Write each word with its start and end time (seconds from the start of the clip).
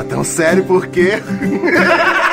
Tá 0.00 0.04
tão 0.04 0.24
sério 0.24 0.64
por 0.64 0.86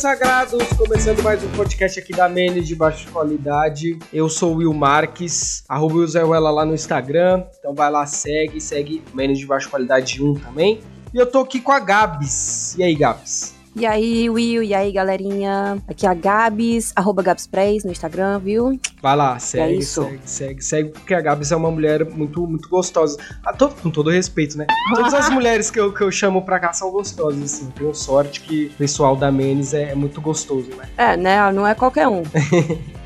consagrados! 0.00 0.66
Começando 0.78 1.22
mais 1.22 1.44
um 1.44 1.48
podcast 1.50 2.00
aqui 2.00 2.14
da 2.14 2.26
Menes 2.26 2.66
de 2.66 2.74
baixa 2.74 3.10
qualidade. 3.10 3.98
Eu 4.10 4.30
sou 4.30 4.54
o 4.54 4.56
Will 4.56 4.72
Marques, 4.72 5.62
arroba 5.68 5.96
o 5.96 6.06
Zé 6.06 6.24
Wella 6.24 6.50
lá 6.50 6.64
no 6.64 6.72
Instagram. 6.72 7.44
Então 7.58 7.74
vai 7.74 7.90
lá, 7.90 8.06
segue, 8.06 8.62
segue 8.62 9.02
Menes 9.12 9.38
de 9.38 9.44
baixa 9.44 9.68
qualidade 9.68 10.24
1 10.24 10.36
também. 10.36 10.80
E 11.12 11.18
eu 11.18 11.26
tô 11.26 11.40
aqui 11.40 11.60
com 11.60 11.70
a 11.70 11.78
Gabs. 11.78 12.78
E 12.78 12.82
aí, 12.82 12.94
Gabs? 12.94 13.59
E 13.76 13.86
aí, 13.86 14.28
Will, 14.28 14.64
e 14.64 14.74
aí, 14.74 14.90
galerinha? 14.90 15.78
Aqui 15.86 16.04
é 16.04 16.08
a 16.08 16.14
Gabs, 16.14 16.92
arroba 16.96 17.22
no 17.22 17.90
Instagram, 17.92 18.40
viu? 18.40 18.78
Vai 19.00 19.16
lá, 19.16 19.38
segue, 19.38 19.78
isso. 19.78 20.02
segue, 20.02 20.20
segue, 20.24 20.62
segue, 20.64 20.88
porque 20.90 21.14
a 21.14 21.20
Gabs 21.20 21.52
é 21.52 21.56
uma 21.56 21.70
mulher 21.70 22.04
muito, 22.04 22.44
muito 22.46 22.68
gostosa. 22.68 23.16
Ah, 23.44 23.52
todo- 23.52 23.74
com 23.80 23.88
todo 23.90 24.10
respeito, 24.10 24.58
né? 24.58 24.66
Todas 24.94 25.14
as 25.14 25.28
mulheres 25.30 25.70
que 25.70 25.78
eu, 25.78 25.92
que 25.92 26.02
eu 26.02 26.10
chamo 26.10 26.42
pra 26.42 26.58
cá 26.58 26.72
são 26.72 26.90
gostosas, 26.90 27.42
assim. 27.42 27.70
Tenho 27.70 27.94
sorte 27.94 28.40
que 28.40 28.66
o 28.66 28.76
pessoal 28.76 29.14
da 29.14 29.30
Menes 29.30 29.72
é, 29.72 29.90
é 29.90 29.94
muito 29.94 30.20
gostoso, 30.20 30.68
né? 30.76 30.88
É, 30.96 31.16
né? 31.16 31.52
Não 31.52 31.66
é 31.66 31.74
qualquer 31.74 32.08
um. 32.08 32.22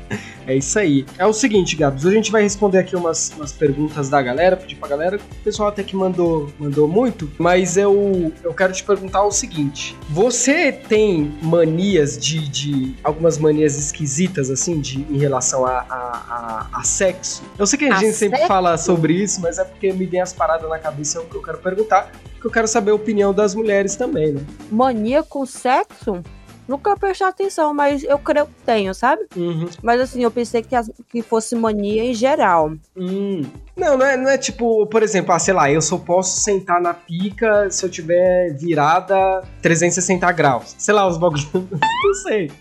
É 0.47 0.55
isso 0.55 0.77
aí. 0.77 1.05
É 1.17 1.25
o 1.25 1.33
seguinte, 1.33 1.75
Gabs, 1.75 2.05
a 2.05 2.11
gente 2.11 2.31
vai 2.31 2.43
responder 2.43 2.77
aqui 2.77 2.95
umas, 2.95 3.31
umas 3.35 3.51
perguntas 3.51 4.09
da 4.09 4.21
galera, 4.21 4.55
pedir 4.55 4.75
pra 4.75 4.87
galera. 4.87 5.17
O 5.17 5.43
pessoal 5.43 5.69
até 5.69 5.83
que 5.83 5.95
mandou, 5.95 6.51
mandou 6.59 6.87
muito, 6.87 7.31
mas 7.39 7.77
eu, 7.77 8.31
eu 8.43 8.53
quero 8.53 8.71
te 8.71 8.83
perguntar 8.83 9.23
o 9.23 9.31
seguinte: 9.31 9.97
você 10.09 10.71
tem 10.71 11.33
manias 11.41 12.17
de. 12.17 12.47
de 12.47 12.95
algumas 13.03 13.37
manias 13.37 13.77
esquisitas, 13.77 14.51
assim, 14.51 14.79
de, 14.79 14.99
em 15.09 15.17
relação 15.17 15.65
a, 15.65 15.79
a, 15.89 16.67
a, 16.73 16.79
a 16.79 16.83
sexo? 16.83 17.43
Eu 17.57 17.65
sei 17.65 17.79
que 17.79 17.85
a, 17.85 17.95
A 17.95 17.99
gente 17.99 18.13
sempre 18.13 18.37
sexo? 18.37 18.47
fala 18.47 18.77
sobre 18.77 19.13
isso, 19.13 19.41
mas 19.41 19.57
é 19.57 19.63
porque 19.63 19.91
me 19.93 20.05
vem 20.05 20.21
as 20.21 20.31
paradas 20.33 20.69
na 20.69 20.77
cabeça, 20.77 21.17
é 21.17 21.21
o 21.21 21.25
que 21.25 21.35
eu 21.35 21.41
quero 21.41 21.57
perguntar. 21.57 22.11
Porque 22.33 22.47
eu 22.47 22.51
quero 22.51 22.67
saber 22.67 22.91
a 22.91 22.95
opinião 22.95 23.33
das 23.33 23.55
mulheres 23.55 23.95
também, 23.95 24.33
né? 24.33 24.41
Mania 24.69 25.23
com 25.23 25.45
sexo? 25.45 26.21
Nunca 26.67 26.97
prestei 26.97 27.27
atenção, 27.27 27.73
mas 27.73 28.03
eu 28.03 28.17
creio 28.17 28.47
que 28.47 28.53
tenho, 28.65 28.93
sabe? 28.93 29.23
Uhum. 29.35 29.67
Mas 29.83 30.01
assim, 30.01 30.23
eu 30.23 30.31
pensei 30.31 30.61
que, 30.63 30.75
as- 30.75 30.89
que 31.09 31.21
fosse 31.21 31.55
mania 31.55 32.03
em 32.03 32.13
geral. 32.13 32.71
Hum. 32.97 33.43
Não, 33.77 33.97
não 33.97 34.05
é, 34.05 34.17
não 34.17 34.29
é 34.29 34.37
tipo, 34.37 34.85
por 34.87 35.03
exemplo, 35.03 35.31
ah, 35.33 35.39
sei 35.39 35.53
lá, 35.53 35.69
eu 35.71 35.81
só 35.81 35.97
posso 35.97 36.39
sentar 36.39 36.81
na 36.81 36.93
pica 36.93 37.69
se 37.69 37.85
eu 37.85 37.89
tiver 37.89 38.53
virada 38.53 39.43
360 39.61 40.31
graus. 40.31 40.75
Sei 40.77 40.93
lá, 40.93 41.07
os 41.07 41.17
bagulhos. 41.17 41.47
não 41.53 42.13
sei. 42.23 42.51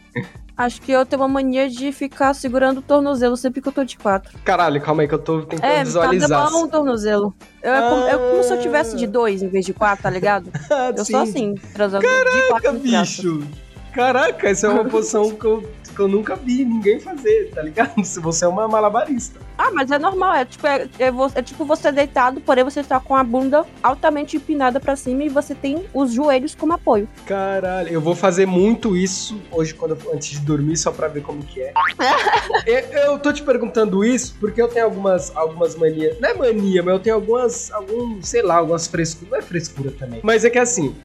Acho 0.56 0.80
que 0.82 0.92
eu 0.92 1.04
tenho 1.04 1.20
uma 1.22 1.26
mania 1.28 1.68
de 1.68 1.90
ficar 1.90 2.32
segurando 2.32 2.78
o 2.78 2.82
tornozelo 2.82 3.36
sempre 3.36 3.60
que 3.60 3.66
eu 3.68 3.72
tô 3.72 3.82
de 3.84 3.98
quatro. 3.98 4.38
Caralho, 4.44 4.80
calma 4.80 5.02
aí 5.02 5.08
que 5.08 5.14
eu 5.14 5.18
tô 5.18 5.42
tentando 5.42 5.64
É, 5.68 5.82
visualizar. 5.82 6.28
cada 6.28 6.50
mão 6.52 6.62
um 6.64 6.68
tornozelo. 6.68 7.34
Eu, 7.60 7.72
é 7.74 7.88
como, 7.90 8.04
é 8.06 8.16
como 8.30 8.42
se 8.44 8.52
eu 8.52 8.58
Ah. 8.58 8.62
tivesse 8.62 8.96
de 8.96 9.06
dois 9.06 9.42
em 9.42 9.48
vez 9.48 9.64
de 9.66 9.72
quatro, 9.72 10.04
tá 10.04 10.10
ligado? 10.10 10.48
Ah, 10.70 10.92
Eu 10.96 11.04
sim. 11.04 11.12
sou 11.12 11.22
assim, 11.22 11.54
transando 11.72 12.02
de 12.06 12.08
Caraca, 12.08 12.48
quatro 12.50 12.72
no 12.74 12.78
braço. 12.78 13.22
bicho. 13.40 13.48
Caraca, 13.94 14.48
essa 14.48 14.66
é 14.66 14.70
uma 14.70 14.84
posição 14.84 15.30
que 15.30 15.44
eu, 15.44 15.62
que 15.94 16.00
eu 16.00 16.08
nunca 16.08 16.34
vi 16.34 16.64
ninguém 16.64 16.98
fazer, 16.98 17.50
tá 17.54 17.62
ligado? 17.62 17.92
Se 18.04 18.18
você 18.20 18.44
é 18.44 18.48
uma 18.48 18.66
malabarista. 18.66 19.38
Ah, 19.56 19.70
mas 19.72 19.90
é 19.92 19.98
normal, 20.00 20.34
é 20.34 20.44
tipo, 20.44 20.66
é, 20.66 20.88
é 20.98 21.12
é 21.36 21.42
tipo 21.42 21.64
você 21.64 21.92
deitado, 21.92 22.40
porém 22.40 22.64
você 22.64 22.82
tá 22.82 22.98
com 22.98 23.14
a 23.14 23.22
bunda 23.22 23.64
altamente 23.82 24.36
empinada 24.36 24.80
pra 24.80 24.96
cima 24.96 25.22
e 25.22 25.28
você 25.28 25.54
tem 25.54 25.84
os 25.94 26.12
joelhos 26.12 26.56
como 26.56 26.72
apoio. 26.72 27.08
Caralho, 27.24 27.88
eu 27.88 28.00
vou 28.00 28.16
fazer 28.16 28.46
muito 28.46 28.96
isso 28.96 29.40
hoje 29.52 29.72
quando 29.72 29.92
eu- 29.92 30.12
antes 30.12 30.30
de 30.30 30.40
dormir 30.40 30.76
só 30.76 30.90
pra 30.90 31.06
ver 31.06 31.22
como 31.22 31.40
que 31.44 31.62
é. 31.62 31.72
eu, 32.66 32.78
eu 33.12 33.18
tô 33.20 33.32
te 33.32 33.42
perguntando 33.44 34.04
isso 34.04 34.34
porque 34.40 34.60
eu 34.60 34.66
tenho 34.68 34.86
algumas 34.86 35.34
algumas 35.36 35.76
manias, 35.76 36.18
não 36.20 36.28
é 36.30 36.34
mania, 36.34 36.82
mas 36.82 36.94
eu 36.94 37.00
tenho 37.00 37.14
algumas 37.16 37.70
algum, 37.70 38.20
sei 38.22 38.42
lá, 38.42 38.56
algumas 38.56 38.88
frescuras, 38.88 39.30
não 39.30 39.38
é 39.38 39.42
frescura 39.42 39.92
também. 39.92 40.18
Mas 40.24 40.44
é 40.44 40.50
que 40.50 40.58
assim, 40.58 40.96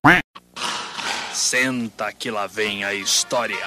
Senta 1.49 2.13
que 2.13 2.29
lá 2.29 2.45
vem 2.45 2.83
a 2.83 2.93
história. 2.93 3.57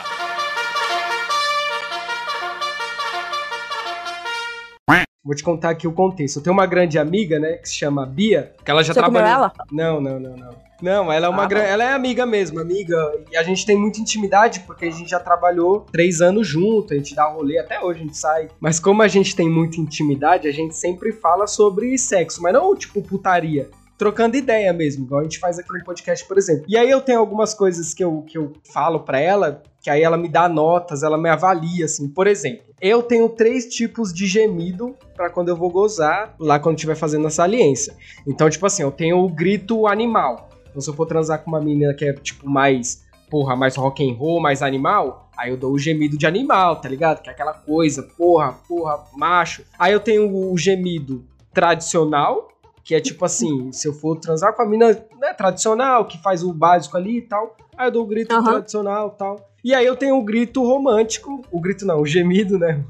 vou 5.25 5.34
te 5.34 5.43
contar 5.43 5.70
aqui 5.70 5.88
o 5.88 5.92
contexto. 5.92 6.37
Eu 6.37 6.42
tenho 6.44 6.54
uma 6.54 6.65
grande 6.65 6.97
amiga, 6.97 7.41
né, 7.41 7.54
que 7.54 7.69
se 7.69 7.75
chama 7.75 8.06
Bia, 8.06 8.54
que 8.65 8.71
ela 8.71 8.84
já 8.84 8.94
Você 8.94 9.03
comeu 9.03 9.21
trabalhou 9.21 9.47
ela? 9.47 9.53
Não, 9.72 10.00
não, 10.00 10.21
não, 10.21 10.37
não. 10.37 10.54
Não, 10.81 11.12
ela 11.12 11.26
é 11.26 11.28
uma 11.28 11.42
Ah, 11.42 11.47
gran... 11.47 11.60
bom. 11.60 11.66
ela 11.66 11.82
é 11.82 11.92
amiga 11.92 12.25
mesmo, 12.25 12.60
amiga. 12.60 12.97
E 13.32 13.37
a 13.37 13.42
gente 13.42 13.66
tem 13.66 13.76
muita 13.76 14.00
intimidade, 14.00 14.60
porque 14.60 14.84
a 14.84 14.91
gente 14.91 15.10
já 15.10 15.19
trabalhou 15.19 15.81
três 15.91 16.21
anos 16.21 16.47
junto, 16.47 16.94
a 16.94 16.97
gente 16.97 17.16
dá 17.16 17.25
rolê, 17.25 17.59
até 17.59 17.81
hoje 17.81 17.98
a 17.98 18.03
gente 18.04 18.16
sai. 18.16 18.48
Mas 18.60 18.78
como 18.78 19.03
a 19.03 19.09
gente 19.09 19.34
tem 19.34 19.50
muita 19.50 19.81
intimidade, 19.81 20.47
a 20.47 20.53
gente 20.53 20.76
sempre 20.76 21.10
fala 21.10 21.48
sobre 21.48 21.98
sexo, 21.98 22.41
mas 22.41 22.53
não 22.53 22.76
tipo 22.76 23.03
putaria. 23.03 23.69
Trocando 24.02 24.36
ideia 24.36 24.72
mesmo, 24.72 25.04
igual 25.04 25.20
a 25.20 25.22
gente 25.22 25.38
faz 25.38 25.60
aqui 25.60 25.72
no 25.72 25.84
podcast, 25.84 26.26
por 26.26 26.36
exemplo. 26.36 26.64
E 26.66 26.76
aí 26.76 26.90
eu 26.90 27.00
tenho 27.00 27.20
algumas 27.20 27.54
coisas 27.54 27.94
que 27.94 28.02
eu, 28.02 28.22
que 28.22 28.36
eu 28.36 28.52
falo 28.64 28.98
pra 28.98 29.20
ela, 29.20 29.62
que 29.80 29.88
aí 29.88 30.02
ela 30.02 30.16
me 30.16 30.28
dá 30.28 30.48
notas, 30.48 31.04
ela 31.04 31.16
me 31.16 31.28
avalia, 31.28 31.84
assim. 31.84 32.08
Por 32.08 32.26
exemplo, 32.26 32.64
eu 32.80 33.00
tenho 33.00 33.28
três 33.28 33.66
tipos 33.66 34.12
de 34.12 34.26
gemido 34.26 34.96
pra 35.14 35.30
quando 35.30 35.50
eu 35.50 35.56
vou 35.56 35.70
gozar, 35.70 36.34
lá 36.41 36.58
quando 36.58 36.74
estiver 36.74 36.96
fazendo 36.96 37.28
a 37.28 37.30
saliência. 37.30 37.94
Então, 38.26 38.50
tipo 38.50 38.66
assim, 38.66 38.82
eu 38.82 38.91
tenho 38.91 39.18
o 39.18 39.28
grito 39.28 39.86
animal. 39.86 40.48
Então, 40.68 40.82
se 40.82 40.91
eu 40.91 40.94
for 40.94 41.06
transar 41.06 41.38
com 41.38 41.52
uma 41.52 41.60
menina 41.60 41.94
que 41.94 42.04
é, 42.04 42.12
tipo, 42.12 42.50
mais, 42.50 43.04
porra, 43.30 43.54
mais 43.54 43.76
rock 43.76 44.02
and 44.04 44.16
roll, 44.16 44.41
mais 44.41 44.62
animal, 44.62 45.30
aí 45.38 45.50
eu 45.50 45.56
dou 45.56 45.74
o 45.74 45.78
gemido 45.78 46.18
de 46.18 46.26
animal, 46.26 46.74
tá 46.74 46.88
ligado? 46.88 47.22
Que 47.22 47.30
é 47.30 47.32
aquela 47.32 47.54
coisa, 47.54 48.02
porra, 48.02 48.52
porra, 48.66 48.98
macho. 49.16 49.62
Aí 49.78 49.92
eu 49.92 50.00
tenho 50.00 50.28
o 50.28 50.58
gemido 50.58 51.24
tradicional, 51.54 52.48
que 52.84 52.94
é 52.94 53.00
tipo 53.00 53.25
assim, 53.25 53.70
se 53.72 53.87
eu 53.87 53.93
for 53.93 54.19
transar 54.19 54.54
com 54.54 54.62
a 54.62 54.66
mina 54.66 54.88
né, 55.20 55.32
tradicional, 55.32 56.06
que 56.06 56.20
faz 56.20 56.43
o 56.43 56.53
básico 56.53 56.97
ali 56.97 57.19
e 57.19 57.22
tal, 57.22 57.56
aí 57.76 57.88
eu 57.88 57.93
dou 57.93 58.04
o 58.04 58.06
grito 58.06 58.34
Aham. 58.34 58.44
tradicional 58.44 59.12
e 59.15 59.19
tal. 59.19 59.48
E 59.65 59.75
aí 59.75 59.87
eu 59.87 59.94
tenho 59.94 60.16
o 60.19 60.25
grito 60.25 60.65
romântico, 60.65 61.41
o 61.50 61.60
grito 61.60 61.87
não, 61.87 62.00
o 62.00 62.06
gemido, 62.06 62.59
né? 62.59 62.82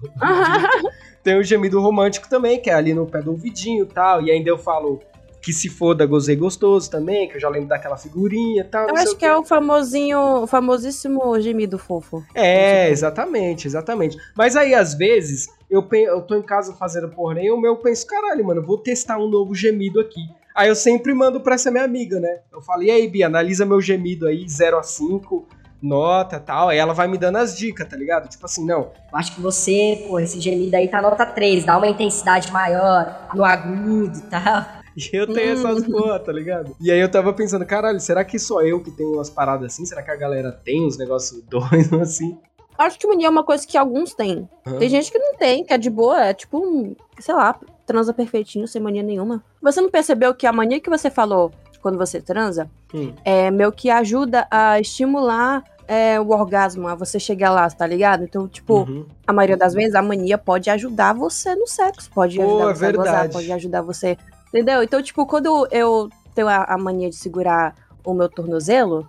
Tem 1.22 1.38
o 1.38 1.42
gemido 1.42 1.80
romântico 1.80 2.28
também, 2.28 2.60
que 2.60 2.70
é 2.70 2.74
ali 2.74 2.94
no 2.94 3.06
pé 3.06 3.20
do 3.20 3.30
ouvidinho 3.30 3.84
e 3.84 3.88
tal. 3.88 4.22
E 4.22 4.30
ainda 4.30 4.48
eu 4.48 4.58
falo 4.58 5.00
que 5.42 5.52
se 5.52 5.68
foda, 5.68 6.06
gozei 6.06 6.36
gostoso 6.36 6.88
também, 6.88 7.28
que 7.28 7.36
eu 7.36 7.40
já 7.40 7.48
lembro 7.48 7.68
daquela 7.68 7.96
figurinha 7.96 8.62
e 8.62 8.64
tal. 8.64 8.88
Eu 8.88 8.96
acho 8.96 9.16
que 9.16 9.26
é 9.26 9.36
o 9.36 9.44
famosinho, 9.44 10.42
o 10.42 10.46
famosíssimo 10.46 11.38
gemido 11.40 11.78
fofo. 11.78 12.24
É, 12.32 12.88
exatamente, 12.88 13.66
exatamente. 13.66 14.16
Mas 14.36 14.54
aí, 14.54 14.72
às 14.72 14.94
vezes, 14.94 15.48
eu, 15.68 15.86
eu 15.92 16.22
tô 16.22 16.36
em 16.36 16.42
casa 16.42 16.72
fazendo 16.74 17.08
porra 17.08 17.34
nenhuma, 17.34 17.66
eu 17.66 17.76
penso, 17.76 18.06
caralho, 18.06 18.44
mano, 18.46 18.60
eu 18.60 18.64
vou 18.66 18.78
testar 18.78 19.18
um 19.18 19.28
novo 19.28 19.52
gemido 19.52 20.00
aqui. 20.00 20.20
Aí 20.54 20.68
eu 20.68 20.76
sempre 20.76 21.12
mando 21.12 21.40
pra 21.40 21.56
essa 21.56 21.70
minha 21.70 21.84
amiga, 21.84 22.20
né? 22.20 22.40
Eu 22.52 22.62
falo, 22.62 22.84
e 22.84 22.90
aí, 22.90 23.08
Bia, 23.08 23.26
analisa 23.26 23.66
meu 23.66 23.80
gemido 23.80 24.28
aí, 24.28 24.48
0 24.48 24.78
a 24.78 24.82
5, 24.82 25.48
nota 25.82 26.36
e 26.36 26.40
tal. 26.40 26.68
Aí 26.68 26.78
ela 26.78 26.94
vai 26.94 27.08
me 27.08 27.18
dando 27.18 27.38
as 27.38 27.56
dicas, 27.56 27.88
tá 27.88 27.96
ligado? 27.96 28.28
Tipo 28.28 28.46
assim, 28.46 28.64
não, 28.64 28.92
Eu 29.10 29.18
acho 29.18 29.34
que 29.34 29.40
você, 29.40 30.04
pô, 30.06 30.20
esse 30.20 30.38
gemido 30.40 30.76
aí 30.76 30.86
tá 30.86 31.02
nota 31.02 31.26
3, 31.26 31.64
dá 31.64 31.76
uma 31.78 31.88
intensidade 31.88 32.52
maior 32.52 33.28
no 33.34 33.44
agudo 33.44 34.18
e 34.18 34.22
tal. 34.22 34.81
E 34.96 35.16
eu 35.16 35.26
tenho 35.32 35.52
essas 35.52 35.84
porra, 35.86 36.18
tá 36.18 36.32
ligado? 36.32 36.76
E 36.80 36.90
aí 36.90 37.00
eu 37.00 37.10
tava 37.10 37.32
pensando, 37.32 37.64
caralho, 37.64 38.00
será 38.00 38.24
que 38.24 38.38
só 38.38 38.62
eu 38.62 38.82
que 38.82 38.90
tenho 38.90 39.14
umas 39.14 39.30
paradas 39.30 39.72
assim? 39.72 39.84
Será 39.86 40.02
que 40.02 40.10
a 40.10 40.16
galera 40.16 40.52
tem 40.52 40.84
uns 40.86 40.98
negócios 40.98 41.42
doidos 41.48 41.92
assim? 41.94 42.38
Acho 42.78 42.98
que 42.98 43.06
mania 43.06 43.26
é 43.26 43.30
uma 43.30 43.44
coisa 43.44 43.66
que 43.66 43.76
alguns 43.76 44.14
têm. 44.14 44.48
Aham. 44.66 44.78
Tem 44.78 44.88
gente 44.88 45.12
que 45.12 45.18
não 45.18 45.34
tem, 45.36 45.64
que 45.64 45.72
é 45.72 45.78
de 45.78 45.90
boa, 45.90 46.24
é 46.24 46.34
tipo 46.34 46.58
um, 46.58 46.96
sei 47.20 47.34
lá, 47.34 47.58
transa 47.86 48.12
perfeitinho, 48.12 48.66
sem 48.66 48.80
mania 48.82 49.02
nenhuma. 49.02 49.42
Você 49.62 49.80
não 49.80 49.90
percebeu 49.90 50.34
que 50.34 50.46
a 50.46 50.52
mania 50.52 50.80
que 50.80 50.88
você 50.90 51.10
falou 51.10 51.52
quando 51.80 51.98
você 51.98 52.20
transa 52.20 52.70
Hum. 52.94 53.12
é 53.24 53.50
meio 53.50 53.72
que 53.72 53.90
ajuda 53.90 54.46
a 54.50 54.78
estimular 54.80 55.62
é, 55.86 56.18
o 56.20 56.30
orgasmo, 56.30 56.86
a 56.88 56.94
você 56.94 57.18
chegar 57.20 57.50
lá, 57.50 57.68
tá 57.68 57.86
ligado? 57.86 58.24
Então, 58.24 58.48
tipo, 58.48 58.80
Uhum. 58.88 59.04
a 59.26 59.32
maioria 59.32 59.56
das 59.56 59.74
vezes 59.74 59.94
a 59.94 60.00
mania 60.00 60.38
pode 60.38 60.70
ajudar 60.70 61.12
você 61.12 61.54
no 61.54 61.66
sexo, 61.66 62.08
pode 62.14 62.36
Pô, 62.36 62.42
ajudar 62.44 62.70
é 62.70 62.74
você 62.74 62.86
a 62.86 62.92
gozar, 62.92 63.30
pode 63.30 63.52
ajudar 63.52 63.82
você. 63.82 64.16
Entendeu? 64.52 64.82
Então, 64.82 65.02
tipo, 65.02 65.24
quando 65.24 65.66
eu 65.70 66.10
tenho 66.34 66.48
a, 66.48 66.64
a 66.64 66.76
mania 66.76 67.08
de 67.08 67.16
segurar 67.16 67.74
o 68.04 68.12
meu 68.12 68.28
tornozelo, 68.28 69.08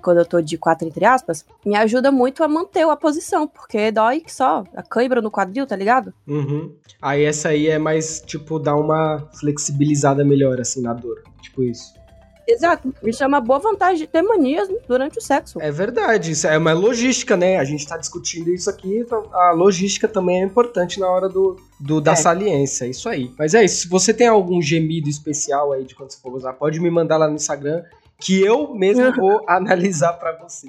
quando 0.00 0.18
eu 0.18 0.24
tô 0.24 0.40
de 0.40 0.56
quatro, 0.56 0.88
entre 0.88 1.04
aspas, 1.04 1.44
me 1.64 1.76
ajuda 1.76 2.10
muito 2.10 2.42
a 2.42 2.48
manter 2.48 2.88
a 2.88 2.96
posição, 2.96 3.46
porque 3.46 3.92
dói 3.92 4.20
que 4.20 4.32
só 4.32 4.64
a 4.74 4.82
cãibra 4.82 5.20
no 5.20 5.30
quadril, 5.30 5.66
tá 5.66 5.76
ligado? 5.76 6.12
Uhum. 6.26 6.74
Aí 7.00 7.24
essa 7.24 7.50
aí 7.50 7.68
é 7.68 7.78
mais, 7.78 8.20
tipo, 8.20 8.58
dar 8.58 8.76
uma 8.76 9.28
flexibilizada 9.38 10.24
melhor, 10.24 10.60
assim, 10.60 10.80
na 10.80 10.94
dor. 10.94 11.22
Tipo 11.42 11.62
isso. 11.62 11.94
Exato. 12.52 12.92
Isso 13.02 13.22
é 13.22 13.26
uma 13.26 13.40
boa 13.40 13.58
vantagem 13.58 13.98
de 13.98 14.06
ter 14.06 14.22
manias 14.22 14.68
durante 14.86 15.18
o 15.18 15.20
sexo. 15.20 15.60
É 15.60 15.70
verdade, 15.70 16.32
isso 16.32 16.46
é 16.46 16.56
uma 16.58 16.72
logística, 16.72 17.36
né? 17.36 17.58
A 17.58 17.64
gente 17.64 17.86
tá 17.86 17.96
discutindo 17.96 18.50
isso 18.50 18.68
aqui, 18.68 18.98
então 18.98 19.24
a 19.32 19.52
logística 19.52 20.08
também 20.08 20.42
é 20.42 20.44
importante 20.44 20.98
na 21.00 21.08
hora 21.08 21.28
do, 21.28 21.56
do 21.78 22.00
da 22.00 22.12
É. 22.12 22.16
saliência, 22.16 22.86
isso 22.86 23.08
aí. 23.08 23.30
Mas 23.38 23.54
é 23.54 23.64
isso, 23.64 23.82
se 23.82 23.88
você 23.88 24.12
tem 24.12 24.26
algum 24.26 24.60
gemido 24.60 25.08
especial 25.08 25.72
aí 25.72 25.84
de 25.84 25.94
quando 25.94 26.10
você 26.10 26.18
for 26.20 26.34
usar, 26.34 26.52
pode 26.54 26.80
me 26.80 26.90
mandar 26.90 27.16
lá 27.16 27.28
no 27.28 27.34
Instagram, 27.36 27.82
que 28.18 28.40
eu 28.40 28.74
mesmo 28.74 29.10
vou 29.16 29.42
analisar 29.48 30.12
pra 30.14 30.32
você. 30.32 30.68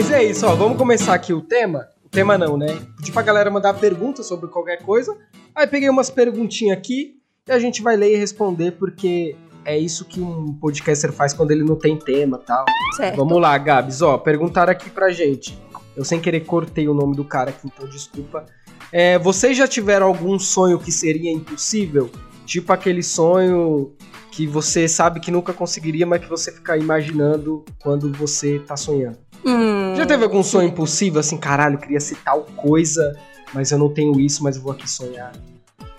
Mas 0.00 0.10
é 0.10 0.24
isso, 0.24 0.46
ó. 0.46 0.54
Vamos 0.54 0.78
começar 0.78 1.12
aqui 1.12 1.30
o 1.30 1.42
tema. 1.42 1.86
O 2.02 2.08
tema 2.08 2.38
não, 2.38 2.56
né? 2.56 2.80
Pedi 2.96 3.12
pra 3.12 3.20
galera 3.20 3.50
mandar 3.50 3.74
perguntas 3.74 4.24
sobre 4.24 4.48
qualquer 4.48 4.78
coisa. 4.78 5.14
Aí 5.54 5.66
peguei 5.66 5.90
umas 5.90 6.08
perguntinhas 6.08 6.78
aqui 6.78 7.16
e 7.46 7.52
a 7.52 7.58
gente 7.58 7.82
vai 7.82 7.98
ler 7.98 8.14
e 8.14 8.16
responder, 8.16 8.70
porque 8.70 9.36
é 9.62 9.78
isso 9.78 10.06
que 10.06 10.18
um 10.18 10.54
podcaster 10.54 11.12
faz 11.12 11.34
quando 11.34 11.50
ele 11.50 11.62
não 11.62 11.76
tem 11.76 11.98
tema 11.98 12.40
e 12.42 12.46
tal. 12.46 12.64
Certo. 12.96 13.14
Vamos 13.14 13.38
lá, 13.38 13.58
Gabs, 13.58 14.00
ó. 14.00 14.16
Perguntaram 14.16 14.72
aqui 14.72 14.88
pra 14.88 15.10
gente. 15.10 15.60
Eu 15.94 16.02
sem 16.02 16.18
querer 16.18 16.46
cortei 16.46 16.88
o 16.88 16.94
nome 16.94 17.14
do 17.14 17.24
cara 17.24 17.50
aqui, 17.50 17.66
então 17.66 17.86
desculpa. 17.86 18.46
É, 18.90 19.18
vocês 19.18 19.54
já 19.54 19.68
tiveram 19.68 20.06
algum 20.06 20.38
sonho 20.38 20.78
que 20.78 20.90
seria 20.90 21.30
impossível? 21.30 22.08
Tipo 22.46 22.72
aquele 22.72 23.02
sonho 23.02 23.92
que 24.30 24.46
você 24.46 24.88
sabe 24.88 25.20
que 25.20 25.30
nunca 25.30 25.52
conseguiria, 25.52 26.06
mas 26.06 26.22
que 26.22 26.28
você 26.30 26.50
fica 26.50 26.74
imaginando 26.74 27.66
quando 27.82 28.10
você 28.10 28.58
tá 28.60 28.78
sonhando. 28.78 29.18
Hum, 29.44 29.79
Já 29.96 30.06
teve 30.06 30.24
algum 30.24 30.42
sonho 30.42 30.68
impossível, 30.68 31.20
assim, 31.20 31.36
caralho, 31.36 31.74
eu 31.74 31.78
queria 31.78 32.00
ser 32.00 32.16
tal 32.24 32.42
coisa, 32.56 33.16
mas 33.54 33.70
eu 33.70 33.78
não 33.78 33.88
tenho 33.92 34.18
isso, 34.20 34.42
mas 34.42 34.56
eu 34.56 34.62
vou 34.62 34.72
aqui 34.72 34.88
sonhar. 34.88 35.32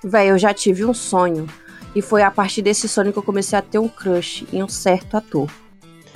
Véi, 0.03 0.31
eu 0.31 0.38
já 0.38 0.53
tive 0.53 0.83
um 0.85 0.93
sonho. 0.93 1.47
E 1.95 2.01
foi 2.01 2.21
a 2.23 2.31
partir 2.31 2.61
desse 2.61 2.88
sonho 2.88 3.11
que 3.11 3.19
eu 3.19 3.23
comecei 3.23 3.57
a 3.59 3.61
ter 3.61 3.77
um 3.77 3.88
crush 3.88 4.45
em 4.53 4.63
um 4.63 4.67
certo 4.69 5.17
ator. 5.17 5.49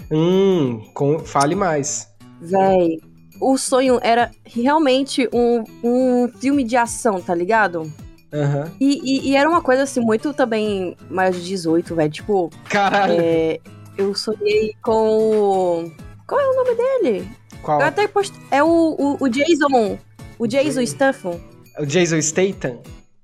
Hum, 0.10 0.81
com- 0.94 1.19
fale 1.19 1.56
mais. 1.56 2.07
Véi, 2.39 3.00
o 3.42 3.57
sonho 3.57 4.00
era 4.01 4.31
realmente 4.45 5.27
um, 5.33 5.63
um 5.83 6.27
filme 6.39 6.63
de 6.63 6.77
ação, 6.77 7.22
tá 7.22 7.33
ligado? 7.36 7.92
Aham. 8.33 8.72
E, 8.80 9.00
e- 9.27 9.30
e 9.31 9.36
era 9.36 9.50
uma 9.50 9.62
coisa 9.62 9.83
assim, 9.83 10.00
muito 10.00 10.33
também 10.33 10.95
maior 11.10 11.31
de 11.31 11.44
18, 11.44 11.95
velho. 11.95 12.12
Tipo, 12.12 12.50
Caralho, 12.69 13.16
é, 13.19 13.60
eu 13.98 14.13
sonhei 14.16 14.74
com 14.81 14.92
o. 14.92 15.92
Qual 16.27 16.39
é 16.42 16.48
o 16.50 16.56
nome 16.56 16.75
dele? 16.75 17.30
Qual? 17.65 17.81
Eu 17.81 17.88
até 17.88 18.07
post... 18.07 18.33
É 18.51 18.63
o, 18.63 18.67
o, 18.67 19.17
o 19.19 19.27
Jason. 19.29 19.97
O 20.38 20.47
Jason 20.47 20.81
Jason. 20.81 20.85
Statham. 20.85 21.41
O 21.79 21.85
Jason 21.85 22.21
Statham? 22.21 22.79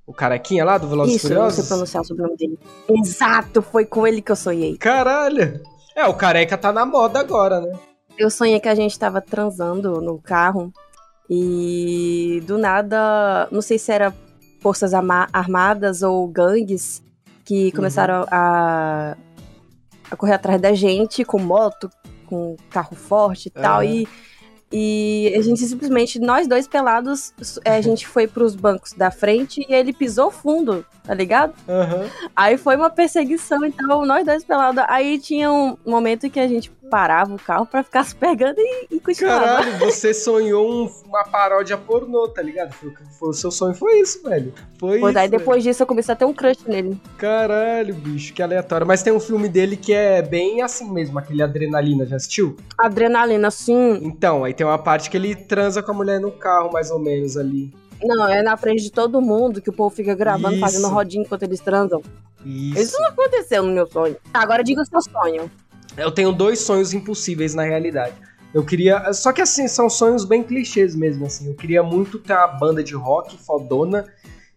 O 0.05 0.13
carequinha 0.13 0.65
lá 0.65 0.77
do 0.77 0.89
Velozes 0.89 1.15
Isso, 1.15 1.27
eu 1.27 1.41
não 1.41 1.49
sei 1.49 1.63
Furiosos? 1.63 1.67
pronunciar 1.67 2.03
o 2.03 2.05
sobrenome 2.05 2.35
dele. 2.35 2.59
Exato, 2.89 3.61
foi 3.61 3.85
com 3.85 4.05
ele 4.05 4.21
que 4.21 4.31
eu 4.31 4.35
sonhei. 4.35 4.77
Caralho. 4.77 5.61
É, 5.95 6.05
o 6.07 6.13
careca 6.13 6.57
tá 6.57 6.73
na 6.73 6.85
moda 6.85 7.19
agora, 7.19 7.61
né? 7.61 7.71
Eu 8.17 8.29
sonhei 8.29 8.59
que 8.59 8.67
a 8.67 8.75
gente 8.75 8.97
tava 8.97 9.21
transando 9.21 10.01
no 10.01 10.19
carro 10.19 10.73
e 11.29 12.43
do 12.45 12.57
nada, 12.57 13.47
não 13.51 13.61
sei 13.61 13.79
se 13.79 13.91
era 13.91 14.13
forças 14.59 14.93
armadas 14.93 16.01
ou 16.01 16.27
gangues 16.27 17.01
que 17.45 17.71
começaram 17.71 18.25
a, 18.29 19.15
a 20.09 20.15
correr 20.15 20.33
atrás 20.33 20.61
da 20.61 20.73
gente 20.73 21.23
com 21.23 21.39
moto, 21.39 21.89
com 22.25 22.55
carro 22.69 22.95
forte 22.95 23.47
e 23.47 23.49
tal. 23.51 23.79
Aham. 23.79 23.85
E, 23.85 24.07
e 24.71 25.33
a 25.37 25.41
gente 25.41 25.59
simplesmente, 25.65 26.19
nós 26.19 26.47
dois 26.47 26.67
pelados, 26.67 27.33
eh, 27.65 27.75
a 27.75 27.81
gente 27.81 28.07
foi 28.07 28.27
pros 28.27 28.55
bancos 28.55 28.93
da 28.93 29.11
frente 29.11 29.65
e 29.67 29.73
ele 29.73 29.91
pisou 29.91 30.31
fundo, 30.31 30.85
tá 31.03 31.13
ligado? 31.13 31.53
Aham. 31.67 32.09
Aí 32.35 32.57
foi 32.57 32.77
uma 32.77 32.89
perseguição, 32.89 33.65
então 33.65 34.05
nós 34.05 34.25
dois 34.25 34.43
pelados. 34.43 34.83
Aí 34.87 35.19
tinha 35.19 35.51
um 35.51 35.77
momento 35.85 36.29
que 36.29 36.39
a 36.39 36.47
gente 36.47 36.71
parava 36.91 37.33
o 37.33 37.39
carro 37.39 37.65
pra 37.65 37.81
ficar 37.83 38.03
se 38.03 38.13
pegando 38.13 38.59
e, 38.59 38.87
e 38.91 38.99
continuava. 38.99 39.45
Caralho, 39.45 39.79
você 39.79 40.13
sonhou 40.13 40.69
um- 40.69 40.91
uma 41.07 41.23
paródia 41.23 41.77
pornô, 41.77 42.27
tá 42.27 42.41
ligado? 42.41 42.73
Foi, 42.73 42.91
foi- 43.17 43.29
o 43.29 43.33
seu 43.33 43.49
sonho 43.49 43.73
foi 43.73 43.99
isso, 44.01 44.21
velho. 44.21 44.53
Foi 44.77 44.99
Pois 44.99 45.11
isso. 45.13 45.19
aí 45.19 45.29
depois 45.29 45.63
disso 45.63 45.81
eu 45.83 45.87
comecei 45.87 46.13
a 46.13 46.15
ter 46.15 46.25
um 46.25 46.33
crush 46.33 46.59
nele. 46.67 46.89
velho. 46.89 47.01
Caralho, 47.17 47.95
bicho, 47.95 48.33
que 48.33 48.43
aleatório. 48.43 48.85
Mas 48.85 49.01
tem 49.01 49.13
um 49.13 49.19
filme 49.19 49.47
dele 49.47 49.77
que 49.77 49.93
é 49.93 50.21
bem 50.21 50.61
assim 50.61 50.91
mesmo, 50.91 51.17
aquele 51.17 51.41
Adrenalina, 51.41 52.05
já 52.05 52.17
assistiu? 52.17 52.57
Adrenalina, 52.77 53.49
sim. 53.49 53.99
Então, 54.03 54.43
aí 54.43 54.53
tem 54.53 54.65
uma 54.67 54.77
parte 54.77 55.09
que 55.09 55.15
ele 55.15 55.33
transa 55.35 55.81
com 55.81 55.91
a 55.91 55.93
mulher 55.93 56.19
no 56.19 56.31
carro, 56.31 56.71
mais 56.73 56.91
ou 56.91 56.99
menos 56.99 57.37
ali. 57.37 57.73
Não, 58.03 58.27
é 58.27 58.41
na 58.41 58.57
frente 58.57 58.81
de 58.83 58.91
todo 58.91 59.21
mundo 59.21 59.61
que 59.61 59.69
o 59.69 59.73
povo 59.73 59.95
fica 59.95 60.13
gravando, 60.15 60.53
Isso. 60.55 60.59
fazendo 60.61 60.87
rodinha 60.89 61.23
enquanto 61.23 61.43
eles 61.43 61.59
transam. 61.59 62.01
Isso. 62.43 62.79
Isso 62.81 62.99
não 62.99 63.09
aconteceu 63.09 63.61
no 63.61 63.71
meu 63.71 63.85
sonho. 63.85 64.17
Agora 64.33 64.63
diga 64.63 64.81
o 64.81 64.85
seu 64.85 64.99
sonho. 65.01 65.49
Eu 65.97 66.11
tenho 66.11 66.31
dois 66.31 66.59
sonhos 66.59 66.93
impossíveis 66.93 67.53
na 67.53 67.63
realidade. 67.63 68.15
Eu 68.53 68.65
queria. 68.65 69.11
Só 69.13 69.31
que 69.31 69.41
assim, 69.41 69.67
são 69.67 69.89
sonhos 69.89 70.25
bem 70.25 70.43
clichês 70.43 70.95
mesmo, 70.95 71.25
assim. 71.25 71.47
Eu 71.47 71.55
queria 71.55 71.81
muito 71.83 72.19
ter 72.19 72.33
uma 72.33 72.47
banda 72.47 72.83
de 72.83 72.93
rock 72.95 73.37
fodona. 73.37 74.05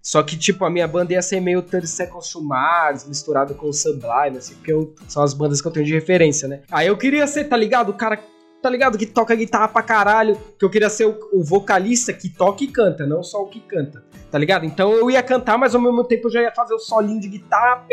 Só 0.03 0.23
que, 0.23 0.37
tipo, 0.37 0.65
a 0.67 0.71
minha 0.71 0.87
banda 0.87 1.15
ia 1.15 1.23
ser 1.23 1.41
meio 1.41 1.63
30 1.63 1.87
Seconds 1.87 2.29
to 2.31 2.43
Mars, 2.43 3.07
misturado 3.09 3.55
com 3.55 3.69
o 3.69 3.73
Sublime, 3.73 4.37
assim, 4.37 4.55
porque 4.57 4.71
eu- 4.71 4.95
são 5.09 5.23
as 5.23 5.33
bandas 5.33 5.63
que 5.63 5.67
eu 5.69 5.73
tenho 5.73 5.87
de 5.87 5.95
referência, 5.95 6.47
né? 6.47 6.61
Aí 6.71 6.89
eu 6.89 6.97
queria 6.99 7.27
ser, 7.27 7.45
tá 7.45 7.57
ligado? 7.57 7.89
O 7.89 7.95
cara, 7.95 8.19
tá 8.61 8.69
ligado? 8.69 8.99
Que 8.99 9.07
toca 9.07 9.35
guitarra 9.35 9.67
pra 9.69 9.81
caralho. 9.83 10.37
Que 10.59 10.65
eu 10.65 10.69
queria 10.69 10.91
ser 10.91 11.07
o, 11.07 11.19
o 11.33 11.43
vocalista 11.43 12.13
que 12.13 12.29
toca 12.29 12.63
e 12.63 12.67
canta, 12.67 13.07
não 13.07 13.23
só 13.23 13.43
o 13.43 13.47
que 13.49 13.61
canta, 13.61 14.05
tá 14.31 14.37
ligado? 14.39 14.67
Então 14.67 14.93
eu 14.93 15.11
ia 15.11 15.23
cantar, 15.23 15.57
mas 15.57 15.75
ao 15.75 15.81
mesmo 15.81 16.05
tempo 16.05 16.27
eu 16.29 16.33
já 16.33 16.43
ia 16.43 16.53
fazer 16.53 16.75
o 16.75 16.79
solinho 16.79 17.19
de 17.21 17.29
guitarra, 17.29 17.87